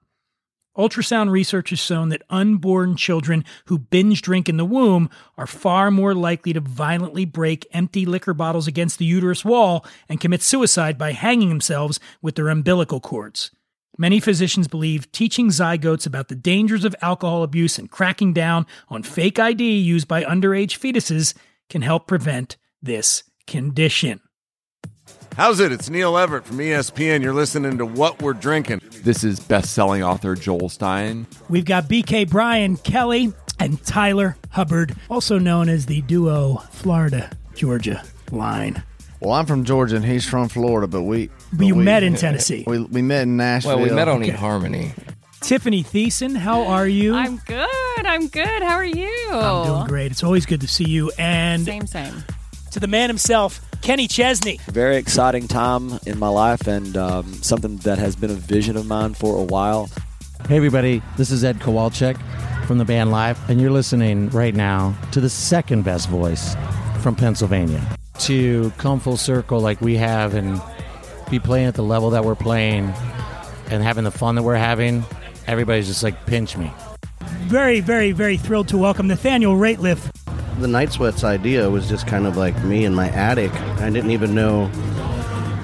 Ultrasound 0.77 1.31
research 1.31 1.71
has 1.71 1.79
shown 1.79 2.09
that 2.09 2.21
unborn 2.29 2.95
children 2.95 3.43
who 3.65 3.79
binge 3.79 4.21
drink 4.21 4.47
in 4.47 4.57
the 4.57 4.65
womb 4.65 5.09
are 5.37 5.47
far 5.47 5.89
more 5.89 6.13
likely 6.13 6.53
to 6.53 6.59
violently 6.59 7.25
break 7.25 7.65
empty 7.71 8.05
liquor 8.05 8.33
bottles 8.33 8.67
against 8.67 8.99
the 8.99 9.05
uterus 9.05 9.43
wall 9.43 9.83
and 10.07 10.21
commit 10.21 10.43
suicide 10.43 10.97
by 10.97 11.13
hanging 11.13 11.49
themselves 11.49 11.99
with 12.21 12.35
their 12.35 12.49
umbilical 12.49 12.99
cords. 12.99 13.49
Many 13.97 14.19
physicians 14.19 14.67
believe 14.67 15.11
teaching 15.11 15.47
zygotes 15.47 16.05
about 16.05 16.27
the 16.27 16.35
dangers 16.35 16.85
of 16.85 16.95
alcohol 17.01 17.41
abuse 17.41 17.79
and 17.79 17.89
cracking 17.89 18.31
down 18.31 18.67
on 18.89 19.01
fake 19.01 19.39
ID 19.39 19.79
used 19.79 20.07
by 20.07 20.23
underage 20.23 20.77
fetuses 20.77 21.33
can 21.69 21.81
help 21.81 22.05
prevent 22.05 22.57
this 22.79 23.23
condition. 23.47 24.21
How's 25.37 25.59
it? 25.59 25.71
It's 25.71 25.87
Neil 25.87 26.17
Everett 26.17 26.45
from 26.45 26.57
ESPN. 26.57 27.21
You're 27.21 27.33
listening 27.33 27.77
to 27.77 27.85
What 27.85 28.19
We're 28.23 28.33
Drinking. 28.33 28.81
This 29.03 29.23
is 29.23 29.39
best-selling 29.39 30.01
author 30.01 30.33
Joel 30.33 30.67
Stein. 30.67 31.27
We've 31.47 31.63
got 31.63 31.83
BK 31.87 32.27
Brian 32.27 32.75
Kelley 32.77 33.31
and 33.59 33.83
Tyler 33.85 34.35
Hubbard, 34.49 34.95
also 35.09 35.37
known 35.37 35.69
as 35.69 35.85
the 35.85 36.01
duo 36.01 36.55
Florida 36.71 37.29
Georgia 37.53 38.03
line. 38.31 38.81
Well, 39.19 39.33
I'm 39.33 39.45
from 39.45 39.63
Georgia 39.63 39.95
and 39.97 40.05
he's 40.05 40.27
from 40.27 40.49
Florida, 40.49 40.87
but 40.87 41.03
we. 41.03 41.29
But 41.53 41.67
you 41.67 41.75
we, 41.75 41.83
met 41.83 42.01
in 42.01 42.15
Tennessee. 42.15 42.63
We, 42.65 42.79
we 42.85 43.03
met 43.03 43.23
in 43.23 43.37
Nashville. 43.37 43.77
Well, 43.77 43.87
we 43.87 43.93
met 43.93 44.07
on 44.07 44.23
Okay. 44.23 44.31
eHarmony. 44.31 44.91
Tiffani 45.41 45.85
Thiessen, 45.85 46.35
how 46.35 46.63
are 46.65 46.87
you? 46.87 47.13
I'm 47.15 47.37
good. 47.45 47.67
I'm 48.05 48.27
good. 48.27 48.63
How 48.63 48.73
are 48.75 48.83
you? 48.85 49.29
I'm 49.31 49.65
doing 49.67 49.87
great. 49.87 50.11
It's 50.11 50.23
always 50.23 50.47
good 50.47 50.61
to 50.61 50.67
see 50.67 50.89
you. 50.89 51.11
And 51.19 51.63
Same, 51.63 51.85
same. 51.85 52.23
to 52.71 52.79
the 52.79 52.87
man 52.87 53.09
himself, 53.09 53.61
Kenny 53.87 54.09
Chesney. 54.09 54.59
very 54.67 54.97
exciting 54.97 55.47
time 55.47 55.97
in 56.05 56.19
my 56.19 56.27
life 56.27 56.67
and 56.67 56.97
um, 56.97 57.25
something 57.35 57.77
that 57.77 57.97
has 57.97 58.17
been 58.17 58.29
a 58.29 58.33
vision 58.33 58.75
of 58.75 58.85
mine 58.85 59.13
for 59.13 59.37
a 59.37 59.43
while. 59.43 59.89
Hey, 60.49 60.57
everybody, 60.57 61.01
this 61.15 61.31
is 61.31 61.45
Ed 61.45 61.59
Kowalczyk 61.59 62.17
from 62.65 62.79
the 62.79 62.83
band 62.83 63.11
Live, 63.11 63.39
and 63.49 63.61
you're 63.61 63.71
listening 63.71 64.27
right 64.31 64.53
now 64.53 64.93
to 65.13 65.21
the 65.21 65.29
second 65.29 65.85
best 65.85 66.09
voice 66.09 66.53
from 67.01 67.15
Pennsylvania. 67.15 67.81
To 68.19 68.71
come 68.71 68.99
full 68.99 69.15
circle 69.15 69.61
like 69.61 69.79
we 69.79 69.95
have 69.95 70.33
and 70.33 70.61
be 71.31 71.39
playing 71.39 71.67
at 71.67 71.75
the 71.75 71.83
level 71.83 72.09
that 72.09 72.25
we're 72.25 72.35
playing 72.35 72.93
and 73.69 73.81
having 73.81 74.03
the 74.03 74.11
fun 74.11 74.35
that 74.35 74.43
we're 74.43 74.55
having, 74.55 75.05
everybody's 75.47 75.87
just 75.87 76.03
like, 76.03 76.25
pinch 76.25 76.57
me. 76.57 76.73
Very, 77.45 77.79
very, 77.79 78.11
very 78.11 78.35
thrilled 78.35 78.67
to 78.67 78.77
welcome 78.77 79.07
Nathaniel 79.07 79.55
Rateliff. 79.55 80.11
The 80.57 80.67
Night 80.67 80.91
Sweats 80.91 81.23
idea 81.23 81.69
was 81.69 81.87
just 81.87 82.07
kind 82.07 82.25
of 82.25 82.35
like 82.35 82.63
me 82.63 82.83
in 82.83 82.95
my 82.95 83.09
attic. 83.09 83.53
I 83.79 83.91
didn't 83.91 84.09
even 84.09 84.33
know 84.33 84.71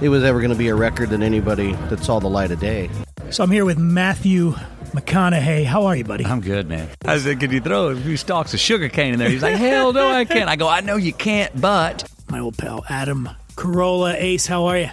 it 0.03 0.09
was 0.09 0.23
ever 0.23 0.39
going 0.39 0.51
to 0.51 0.57
be 0.57 0.67
a 0.67 0.75
record 0.75 1.09
that 1.09 1.21
anybody 1.21 1.73
that 1.89 2.03
saw 2.03 2.19
the 2.19 2.29
light 2.29 2.51
of 2.51 2.59
day. 2.59 2.91
So 3.31 3.43
I'm 3.43 3.49
here 3.49 3.65
with 3.65 3.79
Matthew 3.79 4.51
McConaughey. 4.91 5.65
How 5.65 5.87
are 5.87 5.95
you, 5.95 6.03
buddy? 6.03 6.25
I'm 6.25 6.41
good, 6.41 6.69
man. 6.69 6.89
I 7.05 7.17
said, 7.17 7.39
could 7.39 7.51
you 7.51 7.59
throw 7.59 7.87
a 7.87 7.95
few 7.95 8.17
stalks 8.17 8.53
of 8.53 8.59
sugar 8.59 8.87
cane 8.87 9.13
in 9.13 9.19
there? 9.19 9.29
He's 9.29 9.41
like, 9.41 9.55
hell 9.55 9.93
no, 9.93 10.11
I 10.11 10.25
can't. 10.25 10.47
I 10.47 10.55
go, 10.57 10.67
I 10.67 10.81
know 10.81 10.97
you 10.97 11.11
can't, 11.11 11.59
but. 11.59 12.07
My 12.29 12.37
old 12.37 12.55
pal 12.59 12.85
Adam 12.87 13.29
Carolla. 13.55 14.13
Ace, 14.13 14.45
how 14.45 14.65
are 14.65 14.77
you? 14.77 14.89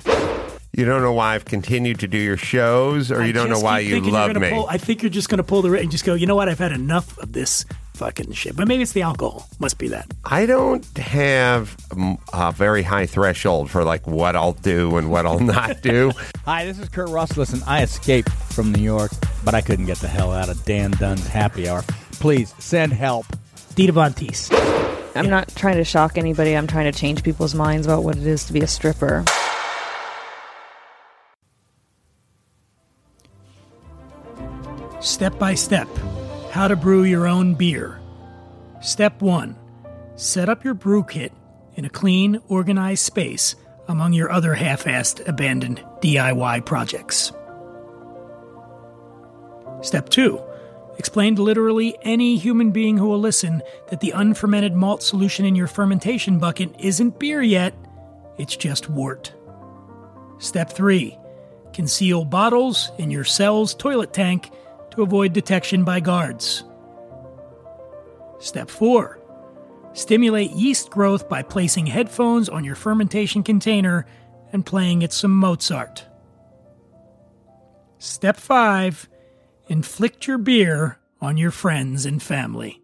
You 0.73 0.87
don't 0.87 1.03
know 1.03 1.13
why 1.13 1.35
I've 1.35 1.45
continued 1.45 2.01
to 2.01 2.09
do 2.09 2.17
your 2.17 2.39
shows, 2.39 3.11
or 3.11 3.21
I 3.21 3.27
you 3.27 3.35
don't 3.35 3.51
know 3.51 3.61
why 3.61 3.81
you 3.81 3.91
thinking 3.91 4.15
you're 4.15 4.29
love 4.29 4.37
me. 4.37 4.49
Pull, 4.49 4.67
I 4.67 4.79
think 4.79 5.03
you're 5.03 5.11
just 5.11 5.29
going 5.29 5.39
to 5.39 5.45
pull 5.45 5.61
the 5.61 5.71
ring 5.71 5.83
and 5.83 5.91
just 5.91 6.07
go, 6.07 6.15
you 6.15 6.27
know 6.27 6.37
what? 6.37 6.49
I've 6.49 6.59
had 6.59 6.73
enough 6.73 7.19
of 7.19 7.33
this 7.33 7.67
fucking 8.01 8.33
shit. 8.33 8.57
But 8.57 8.67
maybe 8.67 8.83
it's 8.83 8.93
the 8.93 9.03
alcohol. 9.03 9.47
Must 9.59 9.77
be 9.77 9.89
that. 9.89 10.11
I 10.25 10.47
don't 10.47 10.85
have 10.97 11.77
um, 11.93 12.19
a 12.33 12.51
very 12.51 12.83
high 12.83 13.05
threshold 13.05 13.71
for 13.71 13.85
like 13.85 14.07
what 14.07 14.35
I'll 14.35 14.55
do 14.55 14.97
and 14.97 15.11
what 15.11 15.27
I'll 15.27 15.39
not 15.39 15.83
do. 15.83 16.11
Hi, 16.47 16.65
this 16.65 16.79
is 16.79 16.89
Kurt 16.89 17.11
Russell. 17.11 17.41
Listen, 17.41 17.61
I 17.67 17.83
escaped 17.83 18.31
from 18.31 18.73
New 18.73 18.83
York, 18.83 19.13
but 19.45 19.55
I 19.55 19.61
couldn't 19.61 19.85
get 19.85 19.99
the 19.99 20.09
hell 20.09 20.33
out 20.33 20.49
of 20.49 20.65
Dan 20.65 20.93
Dunn's 20.93 21.27
happy 21.27 21.69
hour. 21.69 21.83
Please 22.13 22.55
send 22.59 22.95
help. 22.95 23.27
Dita 23.75 23.93
Von 23.93 24.15
Teese. 24.15 24.51
I'm 25.15 25.29
not 25.29 25.55
trying 25.55 25.77
to 25.77 25.85
shock 25.85 26.17
anybody. 26.17 26.57
I'm 26.57 26.67
trying 26.67 26.91
to 26.91 26.99
change 26.99 27.23
people's 27.23 27.55
minds 27.55 27.87
about 27.87 28.03
what 28.03 28.17
it 28.17 28.27
is 28.27 28.47
to 28.47 28.55
be 28.55 28.61
a 28.61 28.67
stripper. 28.67 29.25
Step 35.01 35.39
by 35.39 35.55
step, 35.55 35.89
how 36.51 36.67
to 36.69 36.77
brew 36.77 37.05
your 37.05 37.27
own 37.27 37.55
beer. 37.55 38.01
Step 38.81 39.23
1 39.23 39.57
Set 40.17 40.49
up 40.49 40.65
your 40.65 40.75
brew 40.75 41.05
kit 41.05 41.33
in 41.77 41.85
a 41.85 41.91
clean, 41.91 42.41
organized 42.49 43.05
space 43.05 43.55
among 43.89 44.13
your 44.13 44.31
other 44.31 44.55
half 44.55 44.85
assed 44.85 45.27
abandoned 45.29 45.83
DIY 46.01 46.67
projects. 46.67 47.33
Step 49.83 50.09
2 50.11 50.43
Explain 50.99 51.37
to 51.37 51.43
literally 51.43 51.97
any 52.03 52.37
human 52.37 52.73
being 52.73 52.99
who 52.99 53.07
will 53.07 53.19
listen 53.19 53.63
that 53.89 54.01
the 54.01 54.11
unfermented 54.11 54.75
malt 54.75 55.03
solution 55.03 55.47
in 55.47 55.55
your 55.55 55.67
fermentation 55.67 56.39
bucket 56.39 56.75
isn't 56.79 57.19
beer 57.19 57.41
yet, 57.41 57.75
it's 58.37 58.57
just 58.57 58.91
wort. 58.91 59.33
Step 60.39 60.71
3 60.71 61.17
Conceal 61.73 62.25
bottles 62.25 62.91
in 62.99 63.11
your 63.11 63.25
cell's 63.25 63.75
toilet 63.75 64.13
tank 64.13 64.51
to 64.93 65.03
avoid 65.03 65.33
detection 65.33 65.85
by 65.85 66.01
guards. 66.01 66.65
Step 68.39 68.71
4. 68.71 69.19
Stimulate 69.93 70.53
yeast 70.53 70.91
growth 70.91 71.29
by 71.29 71.43
placing 71.43 71.87
headphones 71.87 72.49
on 72.49 72.65
your 72.65 72.75
fermentation 72.75 73.43
container 73.43 74.07
and 74.53 74.65
playing 74.65 75.03
it 75.03 75.13
some 75.13 75.35
Mozart. 75.35 76.07
Step 77.99 78.37
5. 78.37 79.09
Inflict 79.69 80.27
your 80.27 80.39
beer 80.39 80.99
on 81.21 81.37
your 81.37 81.51
friends 81.51 82.07
and 82.07 82.23
family. 82.23 82.81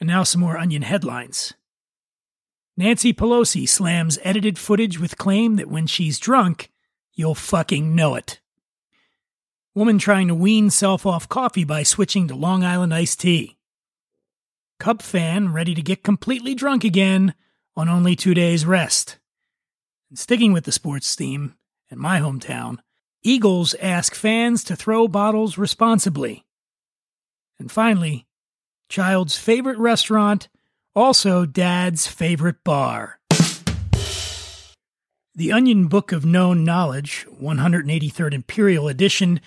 And 0.00 0.06
now 0.06 0.22
some 0.22 0.40
more 0.40 0.56
onion 0.56 0.82
headlines. 0.82 1.54
Nancy 2.78 3.12
Pelosi 3.12 3.68
slams 3.68 4.20
edited 4.22 4.56
footage 4.56 5.00
with 5.00 5.18
claim 5.18 5.56
that 5.56 5.68
when 5.68 5.88
she's 5.88 6.20
drunk, 6.20 6.70
you'll 7.12 7.34
fucking 7.34 7.92
know 7.92 8.14
it. 8.14 8.38
Woman 9.74 9.98
trying 9.98 10.28
to 10.28 10.34
wean 10.36 10.70
self 10.70 11.04
off 11.04 11.28
coffee 11.28 11.64
by 11.64 11.82
switching 11.82 12.28
to 12.28 12.36
Long 12.36 12.62
Island 12.62 12.94
iced 12.94 13.18
tea. 13.18 13.58
Cub 14.78 15.02
fan 15.02 15.52
ready 15.52 15.74
to 15.74 15.82
get 15.82 16.04
completely 16.04 16.54
drunk 16.54 16.84
again 16.84 17.34
on 17.76 17.88
only 17.88 18.14
two 18.14 18.32
days' 18.32 18.64
rest. 18.64 19.18
And 20.08 20.16
sticking 20.16 20.52
with 20.52 20.62
the 20.62 20.70
sports 20.70 21.16
theme, 21.16 21.56
in 21.90 21.98
my 21.98 22.20
hometown, 22.20 22.78
Eagles 23.24 23.74
ask 23.82 24.14
fans 24.14 24.62
to 24.62 24.76
throw 24.76 25.08
bottles 25.08 25.58
responsibly. 25.58 26.46
And 27.58 27.72
finally, 27.72 28.28
child's 28.88 29.36
favorite 29.36 29.78
restaurant, 29.78 30.48
also 30.94 31.46
dad's 31.46 32.06
favorite 32.06 32.62
bar. 32.64 33.18
The 35.34 35.52
Onion 35.52 35.86
Book 35.86 36.10
of 36.10 36.24
Known 36.24 36.64
Knowledge, 36.64 37.26
183rd 37.40 38.34
Imperial 38.34 38.88
Edition, 38.88 39.40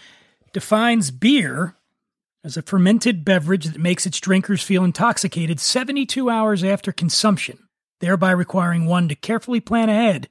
defines 0.54 1.12
beer 1.12 1.76
as 2.44 2.58
a 2.58 2.62
fermented 2.62 3.26
beverage 3.26 3.66
that 3.66 3.78
makes 3.78 4.06
its 4.06 4.20
drinkers 4.20 4.64
feel 4.64 4.84
intoxicated 4.84 5.60
72 5.60 6.30
hours 6.30 6.64
after 6.64 6.92
consumption, 6.92 7.68
thereby 8.00 8.32
requiring 8.32 8.86
one 8.86 9.08
to 9.10 9.16
carefully 9.16 9.60
plan 9.60 9.90
ahead 9.90 10.30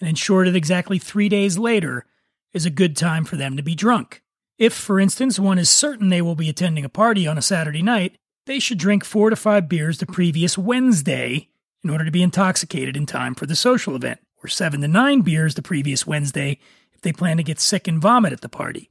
and 0.00 0.08
ensure 0.08 0.44
that 0.44 0.56
exactly 0.56 0.98
three 0.98 1.28
days 1.28 1.58
later 1.58 2.06
is 2.52 2.64
a 2.64 2.70
good 2.70 2.96
time 2.96 3.24
for 3.24 3.36
them 3.36 3.56
to 3.56 3.62
be 3.62 3.74
drunk. 3.74 4.22
If, 4.58 4.72
for 4.72 5.00
instance, 5.00 5.38
one 5.38 5.58
is 5.58 5.68
certain 5.68 6.08
they 6.08 6.22
will 6.22 6.34
be 6.34 6.48
attending 6.48 6.84
a 6.84 6.88
party 6.88 7.26
on 7.26 7.38
a 7.38 7.42
Saturday 7.42 7.82
night, 7.82 8.18
they 8.46 8.58
should 8.58 8.78
drink 8.78 9.04
four 9.04 9.30
to 9.30 9.36
five 9.36 9.68
beers 9.68 9.98
the 9.98 10.06
previous 10.06 10.58
Wednesday 10.58 11.48
in 11.84 11.90
order 11.90 12.04
to 12.04 12.10
be 12.10 12.22
intoxicated 12.22 12.96
in 12.96 13.06
time 13.06 13.34
for 13.34 13.46
the 13.46 13.56
social 13.56 13.96
event, 13.96 14.20
or 14.42 14.48
seven 14.48 14.80
to 14.80 14.88
nine 14.88 15.20
beers 15.20 15.54
the 15.54 15.62
previous 15.62 16.06
Wednesday 16.06 16.58
if 16.92 17.00
they 17.00 17.12
plan 17.12 17.36
to 17.36 17.42
get 17.42 17.60
sick 17.60 17.88
and 17.88 18.00
vomit 18.00 18.32
at 18.32 18.40
the 18.40 18.48
party. 18.48 18.90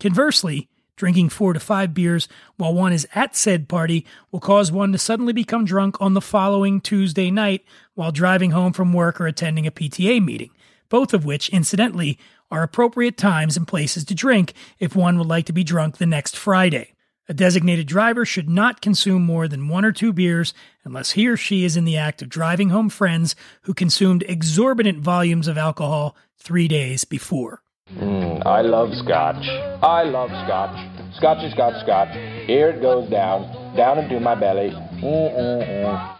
Conversely, 0.00 0.68
drinking 0.96 1.28
four 1.28 1.52
to 1.52 1.60
five 1.60 1.92
beers 1.94 2.28
while 2.56 2.72
one 2.72 2.92
is 2.92 3.06
at 3.14 3.34
said 3.34 3.68
party 3.68 4.06
will 4.30 4.40
cause 4.40 4.70
one 4.70 4.92
to 4.92 4.98
suddenly 4.98 5.32
become 5.32 5.64
drunk 5.64 6.00
on 6.00 6.14
the 6.14 6.20
following 6.20 6.80
Tuesday 6.80 7.30
night 7.30 7.64
while 7.94 8.12
driving 8.12 8.52
home 8.52 8.72
from 8.72 8.92
work 8.92 9.20
or 9.20 9.26
attending 9.26 9.66
a 9.66 9.72
PTA 9.72 10.24
meeting, 10.24 10.50
both 10.88 11.12
of 11.12 11.24
which, 11.24 11.48
incidentally, 11.48 12.18
are 12.50 12.62
appropriate 12.62 13.16
times 13.16 13.56
and 13.56 13.66
places 13.66 14.04
to 14.04 14.14
drink 14.14 14.52
if 14.78 14.94
one 14.94 15.18
would 15.18 15.26
like 15.26 15.46
to 15.46 15.52
be 15.52 15.64
drunk 15.64 15.96
the 15.96 16.06
next 16.06 16.36
Friday. 16.36 16.93
A 17.26 17.32
designated 17.32 17.86
driver 17.86 18.26
should 18.26 18.50
not 18.50 18.82
consume 18.82 19.22
more 19.22 19.48
than 19.48 19.68
one 19.68 19.84
or 19.84 19.92
two 19.92 20.12
beers 20.12 20.52
unless 20.84 21.12
he 21.12 21.26
or 21.26 21.38
she 21.38 21.64
is 21.64 21.74
in 21.74 21.86
the 21.86 21.96
act 21.96 22.20
of 22.20 22.28
driving 22.28 22.68
home 22.68 22.90
friends 22.90 23.34
who 23.62 23.72
consumed 23.72 24.24
exorbitant 24.28 24.98
volumes 24.98 25.48
of 25.48 25.56
alcohol 25.56 26.16
three 26.38 26.68
days 26.68 27.04
before. 27.04 27.62
Mm, 27.92 28.44
I 28.44 28.60
love 28.60 28.90
scotch. 28.94 29.42
I 29.82 30.02
love 30.02 30.28
scotch. 30.44 31.16
Scotchy, 31.16 31.50
scotch, 31.52 31.82
scotch. 31.82 32.14
Here 32.46 32.70
it 32.70 32.82
goes 32.82 33.08
down, 33.08 33.74
down 33.74 33.98
into 33.98 34.20
my 34.20 34.34
belly. 34.34 34.70
Mm-mm-mm. 34.70 36.18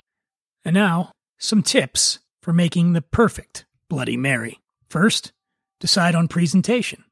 And 0.65 0.75
now, 0.75 1.13
some 1.39 1.63
tips 1.63 2.21
for 2.41 2.55
making 2.55 2.95
the 2.95 3.03
perfect 3.03 3.67
Bloody 3.91 4.17
Mary. 4.17 4.61
First, 4.89 5.33
decide 5.81 6.15
on 6.15 6.29
presentation. 6.29 7.04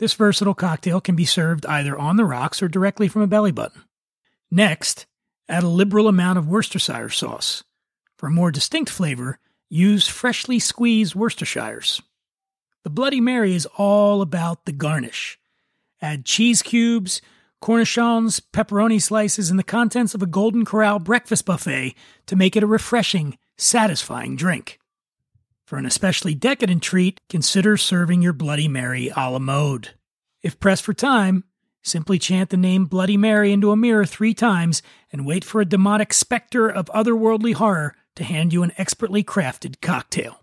This 0.00 0.14
versatile 0.14 0.54
cocktail 0.54 0.98
can 1.02 1.14
be 1.14 1.26
served 1.26 1.66
either 1.66 1.96
on 1.96 2.16
the 2.16 2.24
rocks 2.24 2.62
or 2.62 2.68
directly 2.68 3.06
from 3.06 3.20
a 3.20 3.26
belly 3.26 3.52
button. 3.52 3.82
Next, 4.50 5.04
add 5.46 5.62
a 5.62 5.68
liberal 5.68 6.08
amount 6.08 6.38
of 6.38 6.48
Worcestershire 6.48 7.10
sauce. 7.10 7.64
For 8.16 8.28
a 8.28 8.30
more 8.30 8.50
distinct 8.50 8.90
flavor, 8.90 9.38
use 9.68 10.08
freshly 10.08 10.58
squeezed 10.58 11.12
Worcestershires. 11.12 12.00
The 12.82 12.88
Bloody 12.88 13.20
Mary 13.20 13.54
is 13.54 13.68
all 13.76 14.22
about 14.22 14.64
the 14.64 14.72
garnish. 14.72 15.38
Add 16.00 16.24
cheese 16.24 16.62
cubes, 16.62 17.20
cornichons, 17.62 18.40
pepperoni 18.54 19.02
slices, 19.02 19.50
and 19.50 19.58
the 19.58 19.62
contents 19.62 20.14
of 20.14 20.22
a 20.22 20.26
Golden 20.26 20.64
Corral 20.64 20.98
breakfast 20.98 21.44
buffet 21.44 21.94
to 22.24 22.36
make 22.36 22.56
it 22.56 22.62
a 22.62 22.66
refreshing, 22.66 23.36
satisfying 23.58 24.34
drink. 24.34 24.79
For 25.70 25.78
an 25.78 25.86
especially 25.86 26.34
decadent 26.34 26.82
treat, 26.82 27.20
consider 27.28 27.76
serving 27.76 28.22
your 28.22 28.32
Bloody 28.32 28.66
Mary 28.66 29.08
a 29.14 29.30
la 29.30 29.38
mode. 29.38 29.90
If 30.42 30.58
pressed 30.58 30.82
for 30.82 30.92
time, 30.92 31.44
simply 31.80 32.18
chant 32.18 32.50
the 32.50 32.56
name 32.56 32.86
Bloody 32.86 33.16
Mary 33.16 33.52
into 33.52 33.70
a 33.70 33.76
mirror 33.76 34.04
three 34.04 34.34
times 34.34 34.82
and 35.12 35.24
wait 35.24 35.44
for 35.44 35.60
a 35.60 35.64
demonic 35.64 36.12
specter 36.12 36.68
of 36.68 36.86
otherworldly 36.86 37.54
horror 37.54 37.94
to 38.16 38.24
hand 38.24 38.52
you 38.52 38.64
an 38.64 38.72
expertly 38.78 39.22
crafted 39.22 39.80
cocktail. 39.80 40.39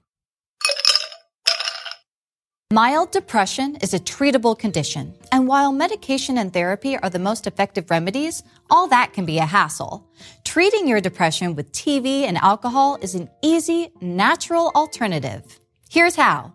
Mild 2.73 3.11
depression 3.11 3.77
is 3.77 3.93
a 3.93 3.99
treatable 3.99 4.59
condition, 4.59 5.13
and 5.31 5.47
while 5.47 5.71
medication 5.71 6.37
and 6.37 6.51
therapy 6.51 6.97
are 6.97 7.09
the 7.09 7.17
most 7.17 7.47
effective 7.47 7.89
remedies, 7.89 8.43
all 8.69 8.89
that 8.89 9.13
can 9.13 9.23
be 9.23 9.37
a 9.37 9.45
hassle. 9.45 10.05
Treating 10.43 10.85
your 10.85 10.99
depression 10.99 11.55
with 11.55 11.71
TV 11.71 12.23
and 12.23 12.37
alcohol 12.37 12.97
is 13.01 13.15
an 13.15 13.29
easy, 13.41 13.93
natural 14.01 14.73
alternative. 14.75 15.61
Here's 15.89 16.17
how. 16.17 16.51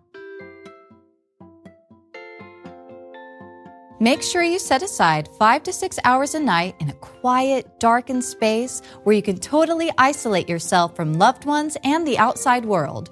Make 3.98 4.22
sure 4.22 4.42
you 4.42 4.58
set 4.58 4.82
aside 4.82 5.30
five 5.38 5.62
to 5.62 5.72
six 5.72 5.98
hours 6.04 6.34
a 6.34 6.40
night 6.40 6.74
in 6.78 6.90
a 6.90 6.94
quiet, 6.94 7.80
darkened 7.80 8.22
space 8.22 8.82
where 9.04 9.16
you 9.16 9.22
can 9.22 9.38
totally 9.38 9.90
isolate 9.96 10.50
yourself 10.50 10.94
from 10.94 11.14
loved 11.14 11.46
ones 11.46 11.78
and 11.84 12.06
the 12.06 12.18
outside 12.18 12.66
world. 12.66 13.10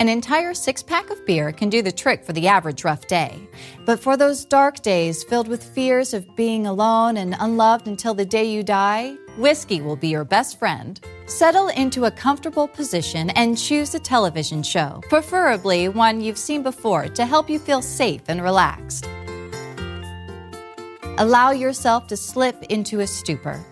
An 0.00 0.08
entire 0.08 0.54
six 0.54 0.82
pack 0.82 1.10
of 1.10 1.26
beer 1.26 1.52
can 1.52 1.68
do 1.68 1.82
the 1.82 1.92
trick 1.92 2.24
for 2.24 2.32
the 2.32 2.48
average 2.48 2.84
rough 2.84 3.06
day. 3.06 3.38
But 3.84 4.00
for 4.00 4.16
those 4.16 4.46
dark 4.46 4.80
days 4.80 5.22
filled 5.22 5.46
with 5.46 5.62
fears 5.62 6.14
of 6.14 6.34
being 6.36 6.66
alone 6.66 7.18
and 7.18 7.36
unloved 7.38 7.86
until 7.86 8.14
the 8.14 8.24
day 8.24 8.44
you 8.44 8.62
die, 8.62 9.16
whiskey 9.36 9.82
will 9.82 9.96
be 9.96 10.08
your 10.08 10.24
best 10.24 10.58
friend. 10.58 10.98
Settle 11.26 11.68
into 11.68 12.06
a 12.06 12.10
comfortable 12.10 12.66
position 12.66 13.28
and 13.30 13.58
choose 13.58 13.94
a 13.94 13.98
television 14.00 14.62
show, 14.62 15.02
preferably 15.10 15.90
one 15.90 16.22
you've 16.22 16.38
seen 16.38 16.62
before 16.62 17.08
to 17.08 17.26
help 17.26 17.50
you 17.50 17.58
feel 17.58 17.82
safe 17.82 18.22
and 18.28 18.42
relaxed. 18.42 19.06
Allow 21.18 21.50
yourself 21.50 22.06
to 22.06 22.16
slip 22.16 22.62
into 22.70 23.00
a 23.00 23.06
stupor. 23.06 23.62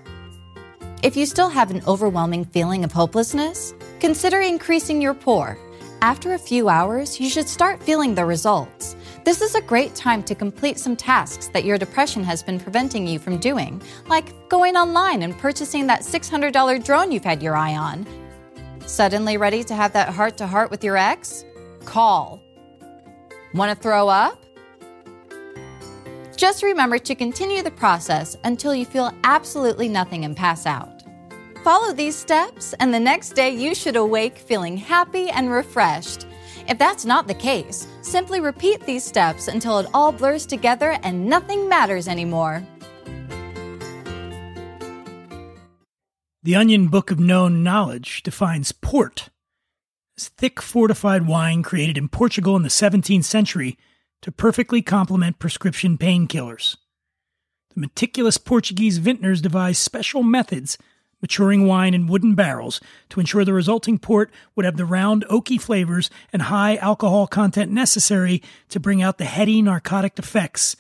If 1.03 1.17
you 1.17 1.25
still 1.25 1.49
have 1.49 1.71
an 1.71 1.83
overwhelming 1.87 2.45
feeling 2.45 2.85
of 2.85 2.93
hopelessness, 2.93 3.73
consider 3.99 4.43
increasing 4.43 5.01
your 5.01 5.15
pour. 5.15 5.57
After 6.01 6.35
a 6.35 6.39
few 6.39 6.69
hours, 6.69 7.19
you 7.19 7.29
should 7.29 7.49
start 7.49 7.83
feeling 7.83 8.15
the 8.15 8.25
results. 8.25 8.95
This 9.25 9.43
is 9.43 9.57
a 9.57 9.61
great 9.61 9.97
time 9.97 10.23
to 10.25 10.35
complete 10.35 10.79
some 10.79 10.95
tasks 10.95 11.49
that 11.49 11.65
your 11.65 11.77
depression 11.77 12.23
has 12.23 12.41
been 12.41 12.61
preventing 12.61 13.05
you 13.05 13.19
from 13.19 13.39
doing, 13.39 13.83
like 14.07 14.49
going 14.49 14.77
online 14.77 15.23
and 15.23 15.37
purchasing 15.37 15.89
that 15.89 16.03
$600 16.03 16.85
drone 16.85 17.11
you've 17.11 17.25
had 17.25 17.43
your 17.43 17.57
eye 17.57 17.75
on. 17.75 18.07
Suddenly 18.87 19.39
ready 19.39 19.65
to 19.65 19.75
have 19.75 19.93
that 19.95 20.11
heart 20.11 20.37
to 20.37 20.47
heart 20.47 20.71
with 20.71 20.85
your 20.85 20.97
ex? 20.97 21.45
Call. 21.85 22.41
Want 23.53 23.77
to 23.77 23.83
throw 23.83 24.09
up? 24.09 24.41
Just 26.37 26.63
remember 26.63 26.99
to 26.99 27.15
continue 27.17 27.61
the 27.61 27.73
process 27.73 28.37
until 28.45 28.73
you 28.73 28.85
feel 28.85 29.13
absolutely 29.25 29.89
nothing 29.89 30.25
and 30.25 30.37
pass 30.37 30.65
out. 30.65 30.98
Follow 31.69 31.93
these 31.93 32.17
steps, 32.17 32.73
and 32.81 32.95
the 32.95 32.99
next 32.99 33.35
day 33.35 33.51
you 33.51 33.75
should 33.75 33.95
awake 33.95 34.39
feeling 34.39 34.79
happy 34.79 35.29
and 35.29 35.51
refreshed. 35.51 36.27
If 36.67 36.79
that's 36.79 37.05
not 37.05 37.27
the 37.27 37.35
case, 37.35 37.87
simply 38.01 38.41
repeat 38.41 38.81
these 38.87 39.05
steps 39.05 39.49
until 39.49 39.79
it 39.79 39.87
all 39.93 40.11
blurs 40.11 40.47
together 40.47 40.97
and 41.03 41.27
nothing 41.27 41.69
matters 41.69 42.09
anymore. 42.09 42.67
The 46.43 46.57
Onion 46.57 46.89
Book 46.89 47.11
of 47.11 47.21
Known 47.21 47.63
Knowledge 47.63 48.23
defines 48.23 48.73
port 48.73 49.29
as 50.17 50.29
thick 50.29 50.63
fortified 50.63 51.27
wine 51.27 51.63
created 51.63 51.99
in 51.99 52.09
Portugal 52.09 52.57
in 52.57 52.63
the 52.63 52.71
17th 52.71 53.25
century 53.25 53.77
to 54.23 54.33
perfectly 54.33 54.81
complement 54.81 55.39
prescription 55.39 55.99
painkillers. 55.99 56.79
The 57.75 57.81
meticulous 57.81 58.39
Portuguese 58.39 58.97
vintners 58.97 59.43
devised 59.43 59.83
special 59.83 60.23
methods 60.23 60.79
maturing 61.21 61.67
wine 61.67 61.95
in 61.95 62.07
wooden 62.07 62.35
barrels 62.35 62.81
to 63.09 63.21
ensure 63.21 63.45
the 63.45 63.53
resulting 63.53 63.99
port 63.99 64.31
would 64.55 64.65
have 64.65 64.77
the 64.77 64.85
round, 64.85 65.25
oaky 65.31 65.61
flavors 65.61 66.11
and 66.33 66.43
high 66.43 66.77
alcohol 66.77 67.27
content 67.27 67.73
necessary 67.73 68.43
to 68.69 68.81
bring 68.81 69.03
out 69.03 69.19
the 69.19 69.25
heady 69.25 69.63
narcotic 69.63 70.19
effects 70.19 70.77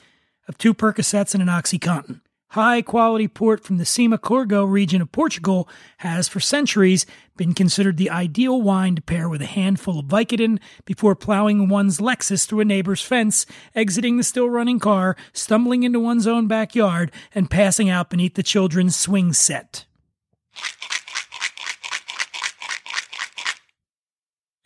of 0.48 0.57
two 0.59 0.74
Percocets 0.74 1.35
and 1.35 1.42
an 1.42 1.48
Oxycontin. 1.48 2.20
High 2.53 2.81
quality 2.81 3.29
port 3.29 3.62
from 3.62 3.77
the 3.77 3.85
Cima 3.85 4.16
Corgo 4.16 4.64
region 4.64 5.03
of 5.03 5.12
Portugal 5.12 5.68
has 5.98 6.29
for 6.29 6.40
centuries 6.40 7.05
been 7.37 7.53
considered 7.53 7.98
the 7.98 8.09
ideal 8.09 8.62
wine 8.62 8.94
to 8.94 9.03
pair 9.03 9.29
with 9.29 9.42
a 9.42 9.46
handful 9.46 9.98
of 9.98 10.07
Vicodin 10.07 10.59
before 10.87 11.14
plowing 11.14 11.68
one's 11.68 11.98
Lexus 11.98 12.46
through 12.46 12.61
a 12.61 12.64
neighbor's 12.64 13.03
fence, 13.03 13.44
exiting 13.74 14.16
the 14.16 14.22
still 14.22 14.48
running 14.48 14.79
car, 14.79 15.14
stumbling 15.35 15.83
into 15.83 16.01
one's 16.01 16.27
own 16.27 16.46
backyard, 16.46 17.12
and 17.35 17.51
passing 17.51 17.90
out 17.90 18.09
beneath 18.09 18.35
the 18.35 18.42
children's 18.42 18.96
swing 18.96 19.35
set. 19.35 19.85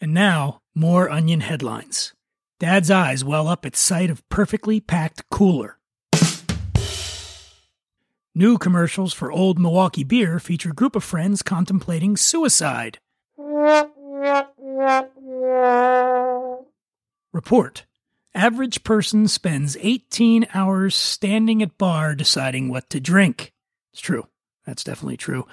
And 0.03 0.13
now, 0.13 0.63
more 0.75 1.09
onion 1.09 1.43
headlines. 1.43 2.13
Dad's 2.59 2.91
eyes 2.91 3.25
well 3.25 3.47
up 3.47 3.65
at 3.65 3.77
sight 3.77 4.11
of 4.11 4.29
perfectly 4.29 4.81
packed 4.81 5.23
cooler. 5.31 5.79
New 8.35 8.59
commercials 8.59 9.13
for 9.13 9.31
Old 9.31 9.61
Milwaukee 9.61 10.03
beer 10.03 10.41
feature 10.41 10.73
group 10.73 10.97
of 10.97 11.05
friends 11.05 11.41
contemplating 11.43 12.17
suicide. 12.17 12.99
Report 17.33 17.87
Average 18.35 18.83
person 18.83 19.29
spends 19.29 19.77
18 19.81 20.49
hours 20.53 20.97
standing 20.97 21.63
at 21.63 21.79
bar 21.79 22.17
deciding 22.17 22.69
what 22.69 22.91
to 22.91 22.99
drink. 22.99 23.53
It's 23.93 24.03
true. 24.03 24.27
That's 24.67 24.83
definitely 24.83 25.19
true. 25.19 25.47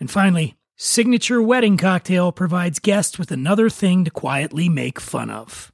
And 0.00 0.10
finally, 0.10 0.56
Signature 0.84 1.40
Wedding 1.40 1.76
Cocktail 1.76 2.32
provides 2.32 2.80
guests 2.80 3.16
with 3.16 3.30
another 3.30 3.70
thing 3.70 4.04
to 4.04 4.10
quietly 4.10 4.68
make 4.68 4.98
fun 4.98 5.30
of. 5.30 5.70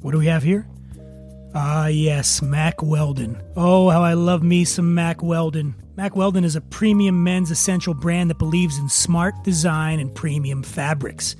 What 0.00 0.10
do 0.10 0.18
we 0.18 0.26
have 0.26 0.42
here? 0.42 0.66
Ah, 1.54 1.86
yes, 1.86 2.42
Mack 2.42 2.82
Weldon. 2.82 3.40
Oh, 3.54 3.90
how 3.90 4.02
I 4.02 4.14
love 4.14 4.42
me 4.42 4.64
some 4.64 4.92
Mack 4.92 5.22
Weldon. 5.22 5.76
Mack 5.96 6.16
Weldon 6.16 6.42
is 6.42 6.56
a 6.56 6.60
premium 6.60 7.22
men's 7.22 7.52
essential 7.52 7.94
brand 7.94 8.28
that 8.30 8.40
believes 8.40 8.76
in 8.76 8.88
smart 8.88 9.44
design 9.44 10.00
and 10.00 10.12
premium 10.12 10.64
fabrics. 10.64 11.36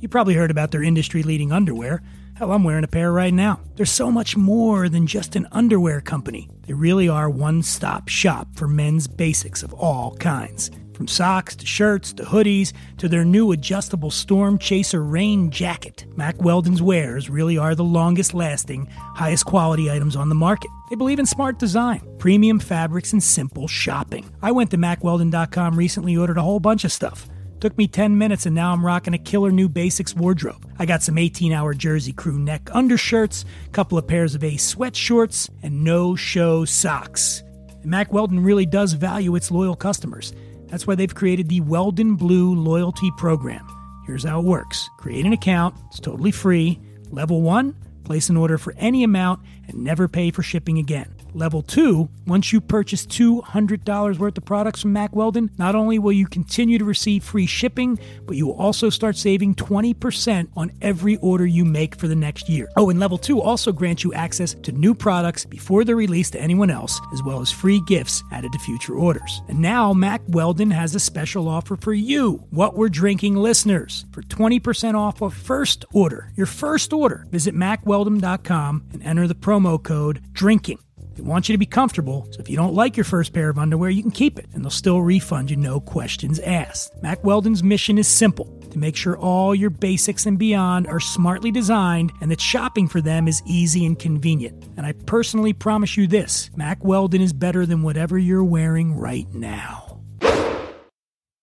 You 0.00 0.08
probably 0.10 0.34
heard 0.34 0.50
about 0.50 0.70
their 0.70 0.82
industry 0.82 1.22
leading 1.22 1.50
underwear. 1.50 2.02
Hell, 2.38 2.52
I'm 2.52 2.62
wearing 2.62 2.84
a 2.84 2.86
pair 2.86 3.12
right 3.12 3.34
now. 3.34 3.58
They're 3.74 3.84
so 3.84 4.12
much 4.12 4.36
more 4.36 4.88
than 4.88 5.08
just 5.08 5.34
an 5.34 5.48
underwear 5.50 6.00
company. 6.00 6.48
They 6.68 6.72
really 6.72 7.08
are 7.08 7.28
one 7.28 7.64
stop 7.64 8.06
shop 8.06 8.46
for 8.54 8.68
men's 8.68 9.08
basics 9.08 9.64
of 9.64 9.74
all 9.74 10.14
kinds. 10.18 10.70
From 10.92 11.08
socks 11.08 11.56
to 11.56 11.66
shirts 11.66 12.12
to 12.12 12.22
hoodies 12.22 12.72
to 12.98 13.08
their 13.08 13.24
new 13.24 13.50
adjustable 13.50 14.12
Storm 14.12 14.56
Chaser 14.56 15.02
rain 15.02 15.50
jacket, 15.50 16.06
Mack 16.14 16.40
Weldon's 16.40 16.80
wares 16.80 17.28
really 17.28 17.58
are 17.58 17.74
the 17.74 17.82
longest 17.82 18.34
lasting, 18.34 18.86
highest 19.16 19.44
quality 19.44 19.90
items 19.90 20.14
on 20.14 20.28
the 20.28 20.36
market. 20.36 20.70
They 20.90 20.96
believe 20.96 21.18
in 21.18 21.26
smart 21.26 21.58
design, 21.58 22.08
premium 22.18 22.60
fabrics, 22.60 23.12
and 23.12 23.20
simple 23.20 23.66
shopping. 23.66 24.30
I 24.42 24.52
went 24.52 24.70
to 24.70 24.78
MackWeldon.com 24.78 25.74
recently, 25.74 26.16
ordered 26.16 26.38
a 26.38 26.42
whole 26.42 26.60
bunch 26.60 26.84
of 26.84 26.92
stuff. 26.92 27.28
Took 27.60 27.76
me 27.76 27.88
10 27.88 28.16
minutes 28.16 28.46
and 28.46 28.54
now 28.54 28.72
I'm 28.72 28.86
rocking 28.86 29.14
a 29.14 29.18
killer 29.18 29.50
new 29.50 29.68
basics 29.68 30.14
wardrobe. 30.14 30.64
I 30.78 30.86
got 30.86 31.02
some 31.02 31.18
18 31.18 31.52
hour 31.52 31.74
jersey 31.74 32.12
crew 32.12 32.38
neck 32.38 32.70
undershirts, 32.72 33.44
couple 33.72 33.98
of 33.98 34.06
pairs 34.06 34.36
of 34.36 34.44
Ace 34.44 34.74
sweatshorts, 34.74 35.50
and 35.62 35.82
no 35.82 36.14
show 36.14 36.64
socks. 36.64 37.42
And 37.82 37.86
Mack 37.86 38.12
Weldon 38.12 38.44
really 38.44 38.66
does 38.66 38.92
value 38.92 39.34
its 39.34 39.50
loyal 39.50 39.74
customers. 39.74 40.32
That's 40.68 40.86
why 40.86 40.94
they've 40.94 41.14
created 41.14 41.48
the 41.48 41.62
Weldon 41.62 42.14
Blue 42.14 42.54
Loyalty 42.54 43.10
Program. 43.16 43.66
Here's 44.06 44.24
how 44.24 44.38
it 44.38 44.44
works 44.44 44.88
create 44.98 45.26
an 45.26 45.32
account, 45.32 45.74
it's 45.88 45.98
totally 45.98 46.30
free. 46.30 46.80
Level 47.10 47.42
1, 47.42 47.74
place 48.04 48.28
an 48.28 48.36
order 48.36 48.58
for 48.58 48.74
any 48.76 49.02
amount 49.02 49.40
and 49.66 49.82
never 49.82 50.06
pay 50.06 50.30
for 50.30 50.42
shipping 50.42 50.78
again. 50.78 51.12
Level 51.38 51.62
2, 51.62 52.08
once 52.26 52.52
you 52.52 52.60
purchase 52.60 53.06
$200 53.06 54.18
worth 54.18 54.36
of 54.36 54.44
products 54.44 54.82
from 54.82 54.92
Mack 54.92 55.14
Weldon, 55.14 55.50
not 55.56 55.76
only 55.76 55.98
will 56.00 56.12
you 56.12 56.26
continue 56.26 56.78
to 56.78 56.84
receive 56.84 57.22
free 57.22 57.46
shipping, 57.46 57.96
but 58.26 58.36
you 58.36 58.48
will 58.48 58.56
also 58.56 58.90
start 58.90 59.16
saving 59.16 59.54
20% 59.54 60.48
on 60.56 60.72
every 60.82 61.16
order 61.18 61.46
you 61.46 61.64
make 61.64 61.96
for 61.96 62.08
the 62.08 62.16
next 62.16 62.48
year. 62.48 62.68
Oh, 62.76 62.90
and 62.90 62.98
Level 62.98 63.18
2 63.18 63.40
also 63.40 63.70
grants 63.70 64.02
you 64.02 64.12
access 64.12 64.54
to 64.54 64.72
new 64.72 64.94
products 64.94 65.44
before 65.44 65.84
they're 65.84 65.94
released 65.94 66.32
to 66.32 66.40
anyone 66.40 66.70
else, 66.70 67.00
as 67.12 67.22
well 67.22 67.40
as 67.40 67.52
free 67.52 67.80
gifts 67.86 68.24
added 68.32 68.52
to 68.52 68.58
future 68.58 68.94
orders. 68.94 69.40
And 69.48 69.60
now 69.60 69.92
Mack 69.92 70.22
Weldon 70.26 70.72
has 70.72 70.94
a 70.96 71.00
special 71.00 71.48
offer 71.48 71.76
for 71.76 71.94
you, 71.94 72.44
what 72.50 72.76
we're 72.76 72.88
drinking 72.88 73.36
listeners, 73.36 74.06
for 74.10 74.22
20% 74.22 74.94
off 74.94 75.22
a 75.22 75.30
first 75.30 75.84
order. 75.92 76.32
Your 76.34 76.46
first 76.46 76.92
order. 76.92 77.26
Visit 77.30 77.54
mackweldon.com 77.54 78.88
and 78.92 79.02
enter 79.04 79.28
the 79.28 79.34
promo 79.34 79.80
code 79.80 80.20
DRINKING. 80.32 80.80
They 81.18 81.24
want 81.24 81.48
you 81.48 81.52
to 81.52 81.58
be 81.58 81.66
comfortable, 81.66 82.28
so 82.30 82.38
if 82.38 82.48
you 82.48 82.56
don't 82.56 82.74
like 82.74 82.96
your 82.96 83.02
first 83.02 83.32
pair 83.32 83.48
of 83.48 83.58
underwear, 83.58 83.90
you 83.90 84.02
can 84.02 84.12
keep 84.12 84.38
it, 84.38 84.46
and 84.54 84.62
they'll 84.62 84.70
still 84.70 85.02
refund 85.02 85.50
you 85.50 85.56
no 85.56 85.80
questions 85.80 86.38
asked. 86.38 86.92
Mack 87.02 87.24
Weldon's 87.24 87.64
mission 87.64 87.98
is 87.98 88.06
simple 88.06 88.44
to 88.70 88.78
make 88.78 88.94
sure 88.94 89.18
all 89.18 89.52
your 89.52 89.70
basics 89.70 90.26
and 90.26 90.38
beyond 90.38 90.86
are 90.86 91.00
smartly 91.00 91.50
designed 91.50 92.12
and 92.20 92.30
that 92.30 92.40
shopping 92.40 92.86
for 92.86 93.00
them 93.00 93.26
is 93.26 93.42
easy 93.46 93.84
and 93.84 93.98
convenient. 93.98 94.64
And 94.76 94.86
I 94.86 94.92
personally 94.92 95.52
promise 95.52 95.96
you 95.96 96.06
this 96.06 96.50
Mack 96.54 96.84
Weldon 96.84 97.20
is 97.20 97.32
better 97.32 97.66
than 97.66 97.82
whatever 97.82 98.16
you're 98.16 98.44
wearing 98.44 98.96
right 98.96 99.26
now. 99.34 100.00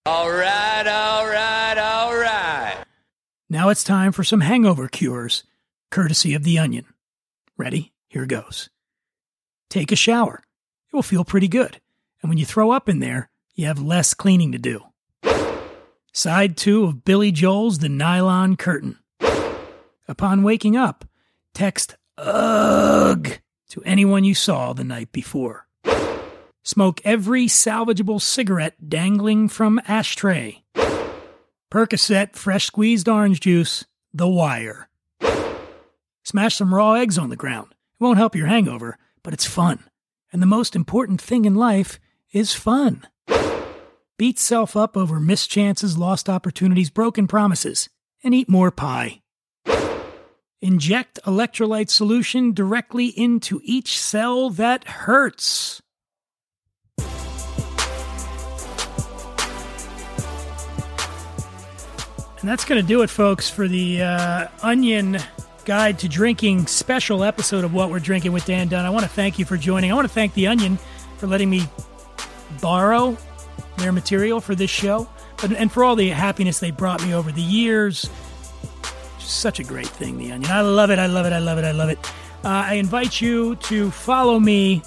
All 0.05 0.29
right, 0.29 0.87
all 0.87 1.27
right, 1.27 1.77
all 1.77 2.15
right. 2.15 2.85
Now 3.49 3.67
it's 3.67 3.83
time 3.83 4.13
for 4.13 4.23
some 4.23 4.39
hangover 4.39 4.87
cures, 4.87 5.43
courtesy 5.91 6.33
of 6.33 6.45
The 6.45 6.59
Onion. 6.59 6.85
Ready? 7.57 7.91
Here 8.07 8.25
goes. 8.25 8.69
Take 9.69 9.91
a 9.91 9.95
shower. 9.95 10.41
It 10.91 10.95
will 10.95 11.03
feel 11.03 11.25
pretty 11.25 11.47
good. 11.47 11.79
And 12.21 12.29
when 12.29 12.37
you 12.37 12.45
throw 12.45 12.71
up 12.71 12.89
in 12.89 12.99
there, 12.99 13.29
you 13.53 13.67
have 13.67 13.79
less 13.79 14.13
cleaning 14.13 14.51
to 14.51 14.57
do. 14.57 14.83
Side 16.11 16.55
2 16.55 16.83
of 16.85 17.05
Billy 17.05 17.31
Joel's 17.31 17.79
The 17.79 17.89
Nylon 17.89 18.55
Curtain. 18.55 18.99
Upon 20.07 20.43
waking 20.43 20.77
up, 20.77 21.05
text 21.53 21.97
UGH 22.17 23.39
to 23.69 23.83
anyone 23.83 24.23
you 24.23 24.33
saw 24.33 24.73
the 24.73 24.83
night 24.83 25.11
before. 25.11 25.67
Smoke 26.63 27.01
every 27.03 27.47
salvageable 27.47 28.21
cigarette 28.21 28.89
dangling 28.89 29.49
from 29.49 29.81
ashtray. 29.87 30.63
Percocet 31.69 32.35
fresh 32.35 32.65
squeezed 32.65 33.09
orange 33.09 33.41
juice, 33.41 33.85
The 34.13 34.27
Wire. 34.27 34.87
Smash 36.23 36.55
some 36.55 36.73
raw 36.73 36.93
eggs 36.93 37.17
on 37.17 37.29
the 37.29 37.35
ground. 37.35 37.67
It 37.71 38.03
won't 38.03 38.17
help 38.17 38.35
your 38.35 38.47
hangover, 38.47 38.97
but 39.25 39.33
it's 39.33 39.45
fun. 39.45 39.83
And 40.31 40.41
the 40.41 40.45
most 40.45 40.75
important 40.75 41.19
thing 41.19 41.43
in 41.43 41.55
life 41.55 41.99
is 42.31 42.53
fun. 42.53 43.07
Beat 44.17 44.39
self 44.39 44.77
up 44.77 44.95
over 44.95 45.19
missed 45.19 45.49
chances, 45.49 45.97
lost 45.97 46.29
opportunities, 46.29 46.89
broken 46.89 47.27
promises, 47.27 47.89
and 48.23 48.33
eat 48.33 48.47
more 48.47 48.71
pie. 48.71 49.21
Inject 50.61 51.19
electrolyte 51.25 51.89
solution 51.89 52.53
directly 52.53 53.07
into 53.07 53.59
each 53.63 53.99
cell 53.99 54.49
that 54.51 54.87
hurts. 54.87 55.81
And 62.39 62.51
that's 62.51 62.63
going 62.63 62.79
to 62.79 62.87
do 62.87 63.01
it, 63.01 63.09
folks, 63.09 63.49
for 63.49 63.67
the 63.67 64.03
uh, 64.03 64.47
Onion 64.61 65.17
Guide 65.65 65.97
to 65.99 66.07
Drinking 66.07 66.67
special 66.67 67.23
episode 67.23 67.63
of 67.63 67.73
What 67.73 67.89
We're 67.89 67.99
Drinking 67.99 68.31
with 68.31 68.45
Dan 68.45 68.67
Dunn. 68.67 68.85
I 68.85 68.91
want 68.91 69.03
to 69.03 69.09
thank 69.09 69.39
you 69.39 69.45
for 69.45 69.57
joining. 69.57 69.91
I 69.91 69.95
want 69.95 70.07
to 70.07 70.13
thank 70.13 70.35
The 70.35 70.45
Onion 70.45 70.77
for 71.17 71.25
letting 71.25 71.49
me 71.49 71.63
borrow 72.61 73.17
their 73.77 73.91
material 73.91 74.39
for 74.39 74.53
this 74.53 74.69
show, 74.69 75.09
but, 75.41 75.51
and 75.53 75.71
for 75.71 75.83
all 75.83 75.95
the 75.95 76.09
happiness 76.09 76.59
they 76.59 76.69
brought 76.69 77.03
me 77.03 77.15
over 77.15 77.31
the 77.31 77.41
years. 77.41 78.07
Such 79.17 79.59
a 79.59 79.63
great 79.63 79.87
thing, 79.87 80.19
The 80.19 80.33
Onion. 80.33 80.51
I 80.51 80.61
love 80.61 80.91
it. 80.91 80.99
I 80.99 81.07
love 81.07 81.25
it. 81.25 81.33
I 81.33 81.39
love 81.39 81.57
it. 81.57 81.65
I 81.65 81.71
love 81.71 81.89
it. 81.89 81.97
Uh, 82.43 82.49
I 82.49 82.75
invite 82.75 83.19
you 83.19 83.55
to 83.55 83.89
follow 83.89 84.39
me 84.39 84.83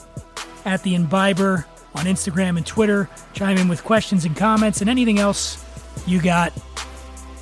at 0.65 0.85
The 0.85 0.95
Imbiber 0.95 1.65
on 1.97 2.05
Instagram 2.05 2.57
and 2.57 2.65
Twitter. 2.65 3.11
Chime 3.33 3.59
in 3.59 3.67
with 3.67 3.83
questions 3.83 4.25
and 4.25 4.37
comments 4.37 4.81
and 4.81 4.89
anything 4.89 5.19
else 5.19 5.65
you 6.07 6.23
got. 6.23 6.53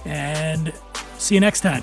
And 0.07 0.73
see 1.19 1.35
you 1.35 1.41
next 1.43 1.61
time. 1.61 1.83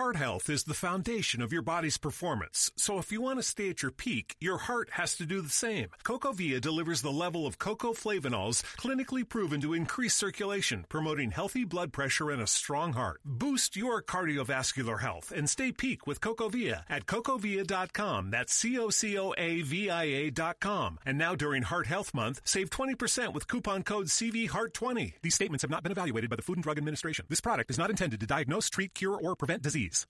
heart 0.11 0.23
health 0.23 0.49
is 0.49 0.65
the 0.65 0.73
foundation 0.73 1.41
of 1.41 1.53
your 1.53 1.61
body's 1.61 1.97
performance. 1.97 2.69
So 2.75 2.97
if 2.97 3.13
you 3.13 3.21
want 3.21 3.39
to 3.39 3.43
stay 3.43 3.69
at 3.69 3.81
your 3.81 3.91
peak, 3.91 4.35
your 4.41 4.57
heart 4.57 4.89
has 4.91 5.15
to 5.15 5.25
do 5.25 5.39
the 5.39 5.47
same. 5.47 5.87
CocoaVia 6.03 6.59
delivers 6.59 7.01
the 7.01 7.13
level 7.13 7.47
of 7.47 7.59
cocoa 7.59 7.93
flavanols 7.93 8.61
clinically 8.75 9.23
proven 9.27 9.61
to 9.61 9.73
increase 9.73 10.13
circulation, 10.13 10.85
promoting 10.89 11.31
healthy 11.31 11.63
blood 11.63 11.93
pressure 11.93 12.29
and 12.29 12.41
a 12.41 12.47
strong 12.47 12.91
heart. 12.91 13.21
Boost 13.23 13.77
your 13.77 14.03
cardiovascular 14.03 14.99
health 14.99 15.31
and 15.33 15.49
stay 15.49 15.71
peak 15.71 16.05
with 16.05 16.19
CocoaVia 16.19 16.83
at 16.89 17.05
cocoavia.com. 17.05 18.31
That's 18.31 18.53
C-O-C-O-A-V-I-A 18.53 20.29
dot 20.31 20.59
com. 20.59 20.99
And 21.05 21.17
now 21.17 21.35
during 21.35 21.63
Heart 21.63 21.87
Health 21.87 22.13
Month, 22.13 22.41
save 22.43 22.69
20% 22.69 23.33
with 23.33 23.47
coupon 23.47 23.83
code 23.83 24.07
CVHEART20. 24.07 25.13
These 25.21 25.35
statements 25.35 25.61
have 25.61 25.71
not 25.71 25.83
been 25.83 25.93
evaluated 25.93 26.29
by 26.29 26.35
the 26.35 26.41
Food 26.41 26.57
and 26.57 26.63
Drug 26.63 26.77
Administration. 26.77 27.25
This 27.29 27.39
product 27.39 27.71
is 27.71 27.77
not 27.77 27.89
intended 27.89 28.19
to 28.19 28.27
diagnose, 28.27 28.69
treat, 28.69 28.93
cure, 28.93 29.15
or 29.15 29.37
prevent 29.37 29.61
disease. 29.61 30.00